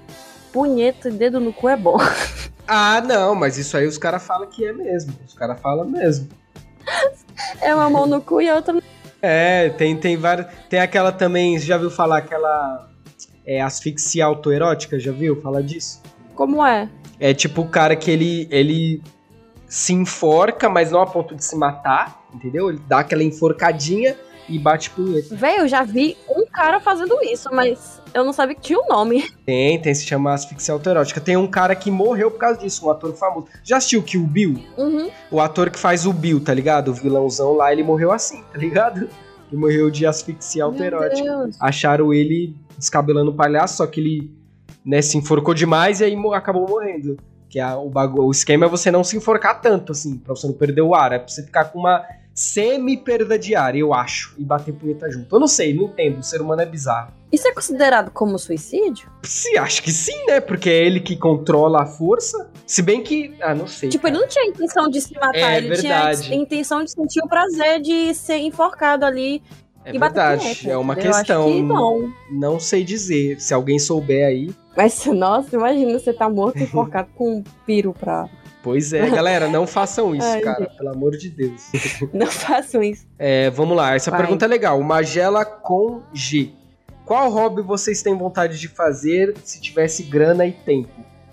punheta 0.53 1.09
e 1.09 1.13
dedo 1.13 1.39
no 1.41 1.53
cu 1.53 1.69
é 1.69 1.77
bom. 1.77 1.97
Ah, 2.75 3.03
não, 3.05 3.35
mas 3.35 3.59
isso 3.59 3.77
aí 3.77 3.87
os 3.87 3.99
caras 3.99 4.23
falam 4.23 4.49
que 4.49 4.65
é 4.65 4.73
mesmo. 4.73 5.13
Os 5.27 5.35
caras 5.35 5.61
falam 5.61 5.85
mesmo. 5.85 6.29
É 7.61 7.75
uma 7.75 7.91
mão 7.91 8.07
no 8.07 8.21
cu 8.23 8.41
e 8.41 8.49
a 8.49 8.55
outra 8.55 8.73
no... 8.73 8.83
É, 9.23 9.69
tem, 9.71 9.97
tem 9.97 10.17
várias. 10.17 10.49
Tem 10.69 10.81
aquela 10.81 11.13
também, 11.13 11.57
você 11.57 11.65
já 11.65 11.79
viu 11.79 11.91
falar 11.91 12.19
aquela 12.19 12.89
é, 13.47 13.61
asfixia 13.63 14.25
autoerótica? 14.25 14.99
Já 14.99 15.13
viu 15.13 15.41
falar 15.41 15.63
disso? 15.63 16.03
Como 16.35 16.67
é? 16.67 16.89
É 17.21 17.33
tipo 17.33 17.63
o 17.63 17.69
cara 17.69 17.95
que 17.95 18.11
ele, 18.11 18.49
ele 18.51 19.01
se 19.69 19.93
enforca, 19.93 20.69
mas 20.69 20.91
não 20.91 21.01
a 21.01 21.07
ponto 21.07 21.37
de 21.37 21.45
se 21.45 21.55
matar, 21.55 22.21
entendeu? 22.35 22.69
Ele 22.69 22.81
dá 22.89 22.99
aquela 22.99 23.23
enforcadinha 23.23 24.17
e 24.49 24.59
bate 24.59 24.91
punheta. 24.91 25.35
Véi, 25.37 25.61
eu 25.61 25.69
já 25.69 25.85
vi 25.85 26.17
um 26.29 26.42
cara 26.53 26.79
fazendo 26.81 27.15
isso, 27.23 27.49
mas 27.53 28.01
eu 28.15 28.25
não 28.25 28.33
sabia 28.33 28.55
que 28.55 28.61
tinha 28.61 28.79
um 28.79 28.87
nome. 28.89 29.29
Tem, 29.45 29.81
tem, 29.81 29.95
se 29.95 30.05
chama 30.05 30.33
asfixia 30.33 30.75
autoerótica. 30.75 31.21
Tem 31.21 31.37
um 31.37 31.47
cara 31.47 31.75
que 31.75 31.91
morreu 31.91 32.31
por 32.31 32.39
causa 32.39 32.59
disso, 32.61 32.87
um 32.87 32.91
ator 32.91 33.13
famoso. 33.15 33.47
Já 33.65 33.79
assistiu 33.79 34.03
Kill 34.03 34.23
Bill? 34.27 34.63
Uhum. 34.77 35.11
O 35.31 35.41
ator 35.41 35.71
que 35.71 35.79
faz 35.79 36.07
o 36.07 36.13
Bill, 36.13 36.39
tá 36.43 36.53
ligado? 36.55 36.89
O 36.89 36.95
vilãozão 36.95 37.55
lá, 37.55 37.73
ele 37.73 37.83
morreu 37.83 38.13
assim, 38.13 38.43
tá 38.53 38.59
ligado? 38.59 39.09
Ele 39.51 39.61
morreu 39.61 39.91
de 39.91 40.07
asfixia 40.07 40.65
autoerótica. 40.65 41.51
Acharam 41.61 42.13
ele 42.13 42.55
descabelando 42.79 43.31
o 43.31 43.35
palhaço, 43.35 43.77
só 43.79 43.87
que 43.87 44.01
ele 44.01 44.31
né, 44.85 45.01
se 45.03 45.17
enforcou 45.17 45.55
demais 45.55 46.01
e 46.01 46.05
aí 46.05 46.17
acabou 46.35 46.69
morrendo. 46.69 47.17
Que 47.49 47.61
a- 47.61 47.77
o, 47.77 47.91
o 48.27 48.31
esquema 48.31 48.65
é 48.67 48.69
você 48.69 48.91
não 48.91 49.05
se 49.05 49.17
enforcar 49.17 49.61
tanto, 49.61 49.93
assim, 49.93 50.17
pra 50.17 50.35
você 50.35 50.47
não 50.47 50.55
perder 50.55 50.81
o 50.83 50.95
ar. 50.95 51.13
É 51.13 51.19
pra 51.19 51.29
você 51.29 51.43
ficar 51.43 51.67
com 51.67 51.81
uma 51.81 52.03
semi-perda 52.35 53.39
de 53.39 53.55
ar, 53.55 53.75
eu 53.77 53.93
acho, 53.93 54.35
e 54.39 54.45
bater 54.45 54.73
punheta 54.73 55.11
junto. 55.11 55.35
Eu 55.35 55.41
não 55.41 55.47
sei, 55.47 55.75
não 55.75 55.85
entendo, 55.85 56.19
o 56.19 56.23
ser 56.23 56.41
humano 56.41 56.63
é 56.63 56.67
bizarro. 56.67 57.13
Isso 57.31 57.49
é 57.49 57.53
considerado 57.55 58.11
como 58.11 58.39
suicídio? 58.39 59.11
Sim, 59.23 59.57
acho 59.57 59.83
que 59.83 59.91
sim, 59.91 60.27
né? 60.27 60.39
Porque 60.41 60.69
é 60.69 60.85
ele 60.85 61.01
que 61.01 61.17
controla 61.17 61.83
a 61.83 61.87
força. 61.87 62.51
Se 62.67 62.83
bem 62.83 63.03
que. 63.03 63.35
Ah, 63.41 63.55
não 63.55 63.67
sei. 63.67 63.89
Tipo, 63.89 64.07
ele 64.07 64.19
não 64.19 64.29
tinha 64.29 64.45
intenção 64.47 64.89
de 64.91 65.01
se 65.01 65.15
matar, 65.15 65.35
É 65.55 65.57
ele 65.59 65.69
verdade. 65.69 66.23
tinha 66.25 66.37
a 66.39 66.41
intenção 66.43 66.85
de 66.85 66.91
sentir 66.91 67.21
o 67.25 67.29
prazer 67.29 67.81
de 67.81 68.15
ser 68.15 68.37
enforcado 68.37 69.07
ali 69.07 69.43
é 69.83 69.95
e 69.95 69.99
bater 69.99 70.15
verdade. 70.15 70.43
punheta, 70.43 70.71
É 70.71 70.77
uma 70.77 70.93
entendeu? 70.93 71.13
Questão. 71.13 71.47
que 71.47 71.63
não. 71.63 72.13
Não 72.31 72.61
sei 72.61 72.85
dizer. 72.85 73.41
Se 73.41 73.55
alguém 73.55 73.79
souber 73.79 74.27
aí. 74.27 74.55
Mas, 74.77 75.05
nossa, 75.07 75.57
imagina 75.57 75.99
você 75.99 76.13
tá 76.13 76.29
morto 76.29 76.59
e 76.59 76.63
enforcado 76.65 77.09
com 77.15 77.37
um 77.39 77.43
piro 77.65 77.95
pra. 77.95 78.29
Pois 78.63 78.93
é, 78.93 79.11
galera, 79.11 79.49
não 79.49 79.67
façam 79.67 80.15
isso, 80.15 80.27
Ai, 80.27 80.41
cara. 80.41 80.71
Pelo 80.77 80.91
amor 80.91 81.17
de 81.17 81.29
Deus. 81.29 81.71
Não 82.13 82.29
façam 82.29 82.83
isso. 82.83 83.07
É, 83.19 83.51
vamos 83.51 83.77
lá, 83.77 83.95
essa 83.95 84.11
Vai. 84.11 84.21
pergunta 84.21 84.45
é 84.45 84.49
legal. 84.49 84.81
Magela 84.83 85.45
com 85.45 86.01
G. 86.13 86.53
Qual 87.05 87.29
hobby 87.31 87.63
vocês 87.63 88.03
têm 88.03 88.17
vontade 88.17 88.59
de 88.59 88.69
fazer 88.69 89.35
se 89.43 89.61
tivesse 89.61 90.05
grana 90.05 90.47
e 90.47 90.53
tempo? 90.53 90.91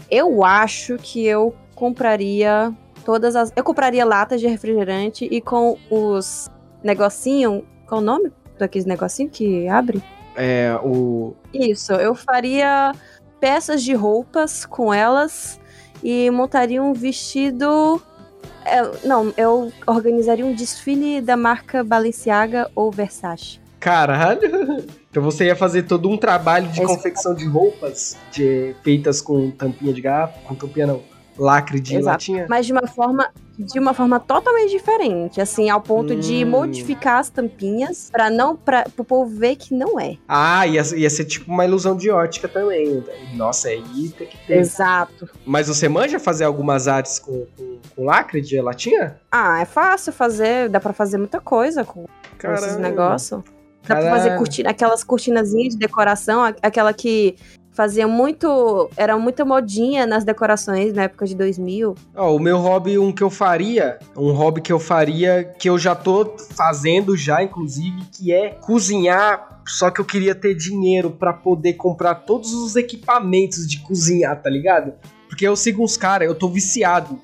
Eu 0.09 0.43
acho 0.43 0.97
que 0.97 1.25
eu 1.25 1.53
compraria 1.75 2.73
todas 3.05 3.35
as. 3.35 3.53
Eu 3.55 3.63
compraria 3.63 4.03
latas 4.03 4.41
de 4.41 4.47
refrigerante 4.47 5.27
e 5.29 5.39
com 5.39 5.77
os 5.89 6.49
negocinho. 6.83 7.63
Qual 7.87 8.01
o 8.01 8.03
nome 8.03 8.31
daqueles 8.57 8.85
negocinho 8.85 9.29
que 9.29 9.67
abre? 9.67 10.01
É, 10.35 10.77
o. 10.83 11.35
Isso, 11.53 11.93
eu 11.93 12.15
faria 12.15 12.91
peças 13.39 13.83
de 13.83 13.93
roupas 13.93 14.65
com 14.65 14.93
elas 14.93 15.59
e 16.03 16.29
montaria 16.31 16.81
um 16.81 16.93
vestido. 16.93 18.01
é, 18.65 19.07
não, 19.07 19.33
eu 19.38 19.71
organizaria 19.88 20.45
um 20.45 20.53
desfile 20.53 21.21
da 21.21 21.35
marca 21.38 21.83
Balenciaga 21.83 22.69
ou 22.75 22.91
Versace. 22.91 23.59
Caralho! 23.79 24.83
Então 25.09 25.23
você 25.23 25.45
ia 25.45 25.55
fazer 25.55 25.83
todo 25.83 26.09
um 26.09 26.17
trabalho 26.17 26.67
de 26.67 26.81
Esse- 26.81 26.85
confecção 26.95 27.33
de 27.33 27.45
roupas 27.45 28.17
de- 28.31 28.75
feitas 28.83 29.21
com 29.21 29.49
tampinha 29.49 29.93
de 29.93 30.01
garrafa, 30.01 30.38
com 30.47 30.53
tampinha 30.53 30.85
não, 30.85 31.01
lacre 31.39 31.80
de 31.80 31.95
Exato. 31.95 32.13
latinha. 32.13 32.45
Mas 32.49 32.65
de 32.65 32.71
uma 32.73 32.86
forma, 32.88 33.30
de 33.58 33.80
uma 33.80 33.93
forma 33.93 34.19
totalmente 34.19 34.71
diferente, 34.71 35.39
assim, 35.41 35.69
ao 35.69 35.82
ponto 35.82 36.15
de 36.15 36.43
Hum. 36.43 36.49
modificar 36.49 37.17
as 37.19 37.30
tampinhas 37.30 38.10
para 38.12 38.30
não 38.30 38.56
para 38.56 38.86
o 38.97 39.04
povo 39.04 39.36
ver 39.36 39.56
que 39.56 39.73
não 39.73 39.99
é. 39.99 40.17
Ah, 40.28 40.67
ia, 40.67 40.82
ia 40.95 41.10
ser 41.10 41.25
tipo 41.25 41.52
uma 41.52 41.65
ilusão 41.65 41.95
de 41.95 42.10
ótica 42.10 42.47
também. 42.47 43.04
Nossa, 43.36 43.69
aí 43.69 44.10
tem 44.17 44.28
que 44.28 44.38
ter. 44.45 44.58
Exato. 44.58 45.30
Mas 45.45 45.67
você 45.67 45.88
manja 45.89 46.19
fazer 46.19 46.43
algumas 46.43 46.88
artes 46.88 47.19
com, 47.19 47.45
com, 47.58 47.80
com 47.95 48.06
lacre 48.06 48.41
de 48.41 48.60
latinha? 48.62 49.19
Ah, 49.32 49.62
é 49.62 49.65
fácil 49.65 50.12
fazer, 50.13 50.69
dá 50.69 50.80
pra 50.80 50.93
fazer 50.93 51.17
muita 51.17 51.39
coisa 51.39 51.84
com 51.84 52.06
com 52.41 52.52
esses 52.54 52.78
negócios. 52.78 53.41
Dá 53.88 53.95
pra 53.95 54.10
fazer 54.12 54.38
cortina, 54.38 54.69
aquelas 54.69 55.04
cortinazinhas 55.04 55.73
de 55.73 55.80
decoração, 55.80 56.43
aquela 56.62 56.93
que 56.93 57.36
fazia 57.71 58.08
muito. 58.08 58.89
Era 58.97 59.17
muita 59.17 59.45
modinha 59.45 60.05
nas 60.05 60.23
decorações 60.23 60.93
na 60.93 61.03
época 61.03 61.25
de 61.25 61.36
2000. 61.36 61.95
Ó, 62.15 62.36
o 62.36 62.39
meu 62.39 62.58
hobby, 62.58 62.97
um 62.97 63.12
que 63.12 63.23
eu 63.23 63.29
faria, 63.29 63.99
um 64.15 64.32
hobby 64.32 64.62
que 64.62 64.71
eu 64.71 64.79
faria, 64.79 65.43
que 65.43 65.69
eu 65.69 65.77
já 65.77 65.95
tô 65.95 66.36
fazendo 66.55 67.15
já, 67.15 67.43
inclusive, 67.43 68.01
que 68.12 68.34
é 68.34 68.49
cozinhar. 68.49 69.62
Só 69.67 69.91
que 69.91 70.01
eu 70.01 70.05
queria 70.05 70.34
ter 70.34 70.55
dinheiro 70.55 71.12
pra 71.12 71.32
poder 71.32 71.73
comprar 71.73 72.15
todos 72.15 72.53
os 72.53 72.75
equipamentos 72.75 73.67
de 73.67 73.79
cozinhar, 73.82 74.41
tá 74.41 74.49
ligado? 74.49 74.93
Porque 75.27 75.47
eu 75.47 75.55
sigo 75.55 75.84
uns 75.84 75.95
caras, 75.95 76.27
eu 76.27 76.34
tô 76.34 76.49
viciado 76.49 77.19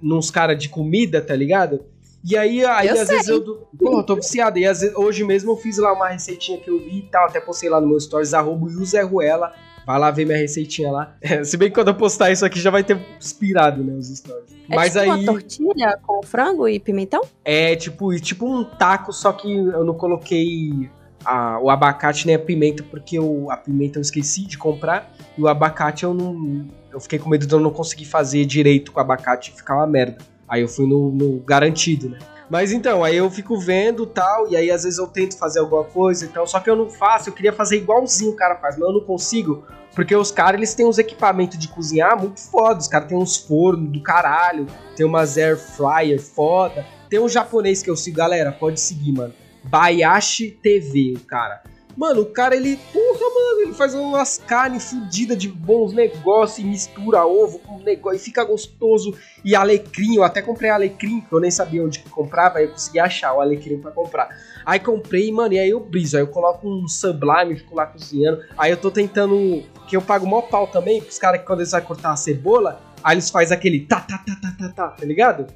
nos 0.00 0.30
caras 0.30 0.58
de 0.58 0.68
comida, 0.70 1.20
tá 1.20 1.36
ligado? 1.36 1.84
E 2.24 2.36
aí, 2.36 2.64
aí 2.64 2.88
Eu 2.88 3.00
às 3.00 3.08
vezes 3.08 3.28
eu. 3.28 3.68
Pô, 3.78 3.98
eu 3.98 4.02
tô 4.04 4.14
viciado. 4.14 4.58
E 4.58 4.64
às 4.64 4.80
vezes, 4.80 4.96
hoje 4.96 5.24
mesmo 5.24 5.52
eu 5.52 5.56
fiz 5.56 5.76
lá 5.78 5.92
uma 5.92 6.08
receitinha 6.08 6.58
que 6.58 6.70
eu 6.70 6.78
vi 6.78 6.98
e 6.98 7.02
tal. 7.02 7.26
Até 7.26 7.40
postei 7.40 7.68
lá 7.68 7.80
no 7.80 7.88
meu 7.88 7.98
stories, 7.98 8.32
arroba 8.32 8.66
Ruela. 9.04 9.52
Vai 9.86 9.98
lá 9.98 10.10
ver 10.10 10.24
minha 10.26 10.38
receitinha 10.38 10.90
lá. 10.90 11.16
Se 11.44 11.56
bem 11.56 11.68
que 11.68 11.74
quando 11.74 11.88
eu 11.88 11.94
postar 11.94 12.30
isso 12.30 12.44
aqui 12.44 12.60
já 12.60 12.70
vai 12.70 12.84
ter 12.84 12.98
expirado, 13.18 13.82
né, 13.82 13.92
os 13.94 14.08
stories. 14.08 14.52
É 14.70 14.76
Mas 14.76 14.88
tipo 14.92 14.98
aí 15.00 15.08
uma 15.08 15.24
tortilha 15.24 15.98
com 16.02 16.22
frango 16.22 16.68
e 16.68 16.78
pimentão? 16.78 17.20
é 17.44 17.74
tipo, 17.76 18.14
tipo 18.20 18.46
um 18.46 18.62
taco, 18.64 19.12
só 19.12 19.32
que 19.32 19.52
eu 19.52 19.84
não 19.84 19.94
coloquei 19.94 20.88
a- 21.24 21.58
o 21.60 21.68
abacate 21.70 22.26
nem 22.26 22.36
a 22.36 22.38
pimenta, 22.38 22.82
porque 22.84 23.18
o, 23.18 23.50
a 23.50 23.56
pimenta 23.56 23.98
eu 23.98 24.02
esqueci 24.02 24.46
de 24.46 24.56
comprar. 24.56 25.12
E 25.36 25.42
o 25.42 25.48
abacate 25.48 26.04
eu 26.04 26.14
não. 26.14 26.66
Eu 26.92 27.00
fiquei 27.00 27.18
com 27.18 27.28
medo 27.28 27.46
de 27.46 27.52
eu 27.54 27.60
não 27.60 27.70
conseguir 27.70 28.04
fazer 28.04 28.44
direito 28.44 28.92
com 28.92 28.98
o 28.98 29.02
abacate 29.02 29.50
e 29.50 29.56
ficar 29.56 29.76
uma 29.76 29.86
merda. 29.86 30.18
Aí 30.48 30.60
eu 30.62 30.68
fui 30.68 30.86
no, 30.86 31.10
no 31.10 31.38
garantido, 31.40 32.08
né? 32.10 32.18
Mas 32.52 32.70
então, 32.70 33.02
aí 33.02 33.16
eu 33.16 33.30
fico 33.30 33.58
vendo 33.58 34.04
tal, 34.04 34.46
e 34.46 34.54
aí 34.54 34.70
às 34.70 34.82
vezes 34.82 34.98
eu 34.98 35.06
tento 35.06 35.38
fazer 35.38 35.60
alguma 35.60 35.84
coisa 35.84 36.26
e 36.26 36.28
tal, 36.28 36.46
só 36.46 36.60
que 36.60 36.68
eu 36.68 36.76
não 36.76 36.90
faço, 36.90 37.30
eu 37.30 37.32
queria 37.32 37.50
fazer 37.50 37.78
igualzinho 37.78 38.32
o 38.32 38.36
cara 38.36 38.56
faz, 38.56 38.76
mas 38.76 38.86
eu 38.86 38.92
não 38.92 39.00
consigo, 39.00 39.64
porque 39.94 40.14
os 40.14 40.30
caras, 40.30 40.58
eles 40.58 40.74
têm 40.74 40.84
uns 40.84 40.98
equipamentos 40.98 41.58
de 41.58 41.66
cozinhar 41.66 42.14
muito 42.20 42.38
foda, 42.38 42.78
os 42.78 42.86
caras 42.86 43.08
têm 43.08 43.16
uns 43.16 43.38
fornos 43.38 43.90
do 43.90 44.02
caralho, 44.02 44.66
tem 44.94 45.06
umas 45.06 45.38
air 45.38 45.56
fryer 45.56 46.20
foda, 46.20 46.84
tem 47.08 47.18
um 47.18 47.26
japonês 47.26 47.82
que 47.82 47.88
eu 47.88 47.96
sigo, 47.96 48.18
galera, 48.18 48.52
pode 48.52 48.78
seguir, 48.78 49.12
mano, 49.12 49.32
Bayashi 49.64 50.50
TV, 50.50 51.14
o 51.16 51.20
cara. 51.20 51.62
Mano, 51.96 52.20
o 52.20 52.26
cara, 52.26 52.54
ele, 52.54 52.78
pô, 52.92 53.00
mano. 53.30 53.60
Ele 53.62 53.72
faz 53.72 53.94
umas 53.94 54.38
carnes 54.38 54.90
fodidas 54.90 55.38
de 55.38 55.48
bons 55.48 55.92
negócios 55.92 56.58
e 56.58 56.64
mistura 56.64 57.24
ovo 57.24 57.58
com 57.58 57.78
negócio 57.78 58.16
e 58.16 58.20
fica 58.20 58.44
gostoso. 58.44 59.14
E 59.44 59.54
alecrim, 59.54 60.16
eu 60.16 60.24
até 60.24 60.42
comprei 60.42 60.70
alecrim, 60.70 61.20
que 61.20 61.32
eu 61.32 61.40
nem 61.40 61.50
sabia 61.50 61.84
onde 61.84 62.00
comprava, 62.00 62.58
aí 62.58 62.64
eu 62.64 62.70
consegui 62.70 62.98
achar 62.98 63.34
o 63.34 63.40
alecrim 63.40 63.80
pra 63.80 63.90
comprar. 63.90 64.28
Aí 64.64 64.78
comprei, 64.78 65.32
mano, 65.32 65.54
e 65.54 65.58
aí 65.58 65.70
eu 65.70 65.80
briso. 65.80 66.16
Aí 66.16 66.22
eu 66.22 66.28
coloco 66.28 66.68
um 66.68 66.86
sublime, 66.88 67.56
fico 67.56 67.74
lá 67.74 67.86
cozinhando. 67.86 68.42
Aí 68.56 68.70
eu 68.70 68.76
tô 68.76 68.90
tentando. 68.90 69.62
Que 69.88 69.96
eu 69.96 70.02
pago 70.02 70.26
mó 70.26 70.40
pau 70.42 70.66
também, 70.66 71.02
pros 71.02 71.18
caras 71.18 71.40
que 71.40 71.46
quando 71.46 71.60
eles 71.60 71.72
vão 71.72 71.80
cortar 71.82 72.12
a 72.12 72.16
cebola, 72.16 72.80
aí 73.02 73.14
eles 73.14 73.28
fazem 73.28 73.56
aquele 73.56 73.80
tá, 73.80 74.00
tá, 74.00 74.18
tá, 74.18 74.36
tá, 74.40 74.54
tá, 74.58 74.68
tá, 74.72 74.88
tá 74.88 75.04
ligado? 75.04 75.46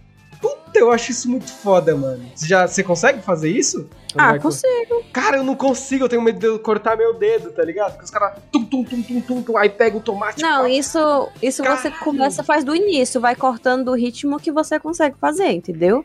Puta, 0.76 0.84
eu 0.84 0.90
acho 0.92 1.10
isso 1.10 1.30
muito 1.30 1.50
foda, 1.50 1.94
mano. 1.96 2.22
Você, 2.34 2.46
já, 2.46 2.66
você 2.66 2.82
consegue 2.82 3.20
fazer 3.22 3.50
isso? 3.50 3.88
Ah, 4.16 4.30
Vai- 4.30 4.40
consigo. 4.40 5.04
Cara, 5.12 5.38
eu 5.38 5.44
não 5.44 5.54
consigo, 5.54 6.04
eu 6.04 6.08
tenho 6.08 6.22
medo 6.22 6.38
de 6.38 6.46
eu 6.46 6.58
cortar 6.58 6.96
meu 6.96 7.14
dedo, 7.14 7.50
tá 7.50 7.62
ligado? 7.62 7.92
Porque 7.92 8.04
os 8.04 8.10
caras 8.10 8.38
tum, 8.50 8.64
tum, 8.64 8.84
tum, 8.84 9.02
tum, 9.02 9.20
tum, 9.20 9.42
tum, 9.42 9.56
aí 9.58 9.68
pega 9.68 9.96
o 9.96 10.00
tomate. 10.00 10.42
Não, 10.42 10.62
pá. 10.62 10.68
isso, 10.70 11.28
isso 11.42 11.62
você 11.62 11.90
começa, 11.90 12.42
faz 12.42 12.64
do 12.64 12.74
início, 12.74 13.20
vai 13.20 13.34
cortando 13.36 13.84
do 13.84 13.94
ritmo 13.94 14.38
que 14.38 14.50
você 14.50 14.78
consegue 14.78 15.16
fazer, 15.20 15.48
entendeu? 15.50 16.04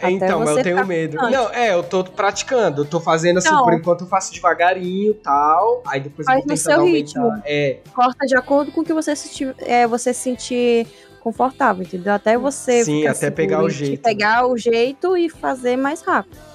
É, 0.00 0.10
então, 0.10 0.38
mas 0.40 0.50
eu 0.50 0.62
tenho 0.62 0.86
medo. 0.86 1.16
constante. 1.16 1.34
Não, 1.36 1.50
é, 1.52 1.74
eu 1.74 1.82
tô 1.82 2.04
praticando. 2.04 2.82
Eu 2.82 2.84
tô 2.84 3.00
fazendo 3.00 3.38
assim, 3.38 3.50
Não. 3.50 3.64
por 3.64 3.72
enquanto 3.74 4.02
eu 4.02 4.06
faço 4.06 4.32
devagarinho 4.32 5.10
e 5.10 5.14
tal. 5.14 5.82
Aí 5.84 5.98
depois 6.00 6.24
Faz 6.24 6.38
eu 6.38 6.46
vou 6.46 6.54
no 6.54 6.56
tentando 6.56 6.72
seu 6.72 6.80
aumentar. 6.80 6.96
ritmo. 6.96 7.42
É, 7.44 7.78
Corta 7.92 8.24
de 8.24 8.36
acordo 8.36 8.70
com 8.70 8.82
o 8.82 8.84
que 8.84 8.92
você 8.92 9.16
se, 9.16 9.52
é, 9.58 9.84
você 9.88 10.14
se 10.14 10.20
sentir 10.20 10.86
confortável, 11.22 11.82
entendeu? 11.84 12.12
Até 12.12 12.36
você 12.36 12.84
Sim, 12.84 13.06
até 13.06 13.30
pegar 13.30 13.62
o 13.62 13.70
jeito. 13.70 14.02
pegar 14.02 14.46
o 14.46 14.56
jeito 14.58 15.16
e 15.16 15.28
fazer 15.30 15.76
mais 15.76 16.02
rápido. 16.02 16.51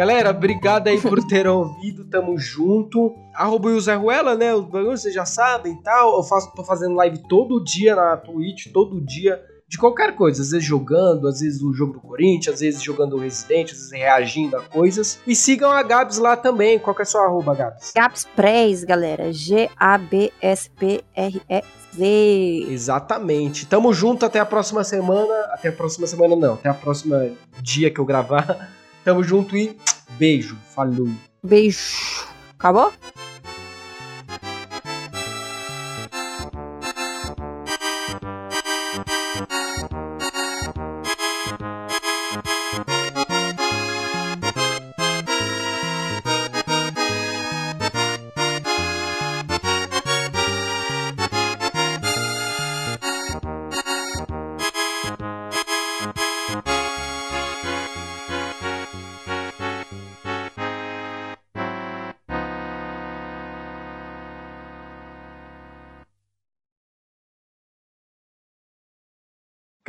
Galera, 0.00 0.30
obrigado 0.30 0.88
aí 0.88 0.98
por 0.98 1.22
ter 1.26 1.46
ouvido, 1.46 2.06
tamo 2.06 2.38
junto. 2.38 3.14
Arroba 3.34 3.68
o 3.68 3.78
Zé 3.78 3.94
Ruela, 3.96 4.34
né? 4.34 4.54
Os 4.54 4.64
bagulhos 4.64 5.02
vocês 5.02 5.12
já 5.12 5.26
sabem 5.26 5.74
e 5.74 5.82
tal. 5.82 6.16
Eu 6.16 6.22
faço, 6.22 6.50
tô 6.54 6.64
fazendo 6.64 6.94
live 6.94 7.18
todo 7.28 7.62
dia 7.62 7.94
na 7.94 8.16
Twitch, 8.16 8.68
todo 8.72 8.98
dia, 8.98 9.38
de 9.68 9.76
qualquer 9.76 10.16
coisa. 10.16 10.40
Às 10.40 10.52
vezes 10.52 10.66
jogando, 10.66 11.28
às 11.28 11.40
vezes 11.40 11.60
o 11.60 11.74
jogo 11.74 11.92
do 11.92 12.00
Corinthians, 12.00 12.54
às 12.54 12.60
vezes 12.60 12.82
jogando 12.82 13.16
o 13.16 13.18
Resident, 13.18 13.72
às 13.72 13.76
vezes 13.76 13.92
reagindo 13.92 14.56
a 14.56 14.62
coisas. 14.62 15.18
E 15.26 15.36
sigam 15.36 15.70
a 15.70 15.82
Gabs 15.82 16.16
lá 16.16 16.34
também. 16.34 16.78
Qual 16.78 16.96
que 16.96 17.02
é 17.02 17.04
a 17.04 17.06
sua 17.06 17.26
arroba, 17.26 17.54
Gabs? 17.54 17.92
Gaps 17.94 18.26
Press, 18.34 18.84
galera. 18.84 19.30
G-A-B-S-P-R-E-Z. 19.30 20.32
Exatamente. 22.72 23.66
Tamo 23.66 23.92
junto 23.92 24.24
até 24.24 24.40
a 24.40 24.46
próxima 24.46 24.82
semana. 24.82 25.34
Até 25.50 25.68
a 25.68 25.72
próxima 25.72 26.06
semana 26.06 26.34
não, 26.34 26.54
até 26.54 26.70
a 26.70 26.74
próxima 26.74 27.32
dia 27.60 27.90
que 27.90 28.00
eu 28.00 28.06
gravar. 28.06 28.80
Tamo 29.02 29.22
junto 29.22 29.56
e 29.56 29.78
beijo. 30.18 30.56
Falou. 30.74 31.08
Beijo. 31.42 32.26
Acabou? 32.58 32.92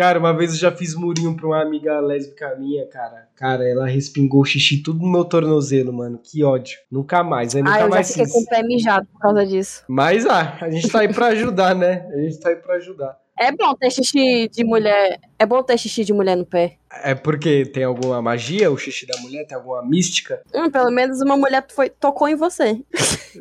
Cara, 0.01 0.17
uma 0.17 0.35
vez 0.35 0.53
eu 0.53 0.57
já 0.57 0.71
fiz 0.71 0.95
murinho 0.95 1.35
pra 1.35 1.45
uma 1.45 1.61
amiga 1.61 1.99
lésbica 1.99 2.55
minha, 2.55 2.87
cara. 2.87 3.27
Cara, 3.35 3.69
ela 3.69 3.85
respingou 3.85 4.43
xixi 4.43 4.81
tudo 4.81 4.99
no 5.05 5.11
meu 5.11 5.23
tornozelo, 5.23 5.93
mano. 5.93 6.17
Que 6.17 6.43
ódio. 6.43 6.79
Nunca 6.91 7.23
mais. 7.23 7.55
Aí 7.55 7.61
nunca 7.61 7.75
Ah, 7.75 7.79
eu 7.81 7.83
já 7.83 7.89
mais 7.89 8.07
fiquei 8.07 8.25
fiz. 8.25 8.33
com 8.33 8.39
o 8.39 8.45
pé 8.47 8.63
mijado 8.63 9.05
por 9.13 9.19
causa 9.19 9.45
disso. 9.45 9.83
Mas 9.87 10.25
ah, 10.25 10.57
a 10.59 10.71
gente 10.71 10.89
tá 10.89 11.01
aí 11.01 11.13
pra 11.13 11.27
ajudar, 11.27 11.75
né? 11.75 12.07
A 12.11 12.17
gente 12.17 12.39
tá 12.39 12.49
aí 12.49 12.55
pra 12.55 12.77
ajudar. 12.77 13.15
É 13.39 13.51
bom 13.51 13.75
ter 13.75 13.91
xixi 13.91 14.49
de 14.51 14.63
mulher. 14.63 15.19
É 15.37 15.45
bom 15.45 15.61
ter 15.61 15.77
xixi 15.77 16.03
de 16.03 16.13
mulher 16.13 16.35
no 16.35 16.47
pé. 16.47 16.77
É 17.03 17.13
porque 17.13 17.63
tem 17.67 17.83
alguma 17.83 18.19
magia, 18.23 18.71
o 18.71 18.77
xixi 18.79 19.05
da 19.05 19.19
mulher, 19.21 19.45
tem 19.45 19.55
alguma 19.55 19.85
mística? 19.87 20.41
Hum, 20.51 20.71
pelo 20.71 20.89
menos 20.89 21.21
uma 21.21 21.37
mulher 21.37 21.63
foi, 21.69 21.91
tocou 21.91 22.27
em 22.27 22.35
você. 22.35 22.81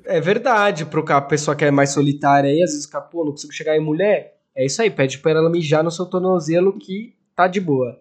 É 0.04 0.20
verdade, 0.20 0.84
pro 0.84 1.02
a 1.10 1.22
pessoa 1.22 1.56
que 1.56 1.64
é 1.64 1.70
mais 1.70 1.90
solitária 1.90 2.50
aí, 2.50 2.62
às 2.62 2.70
vezes 2.70 2.84
fica, 2.84 3.00
pô, 3.00 3.24
não 3.24 3.32
consigo 3.32 3.52
chegar 3.52 3.74
em 3.76 3.80
mulher. 3.80 4.39
É 4.56 4.64
isso 4.66 4.82
aí, 4.82 4.90
pede 4.90 5.18
pra 5.18 5.30
ela 5.32 5.50
mijar 5.50 5.82
no 5.84 5.90
seu 5.90 6.06
tornozelo 6.06 6.78
que 6.78 7.14
tá 7.36 7.46
de 7.46 7.60
boa. 7.60 7.98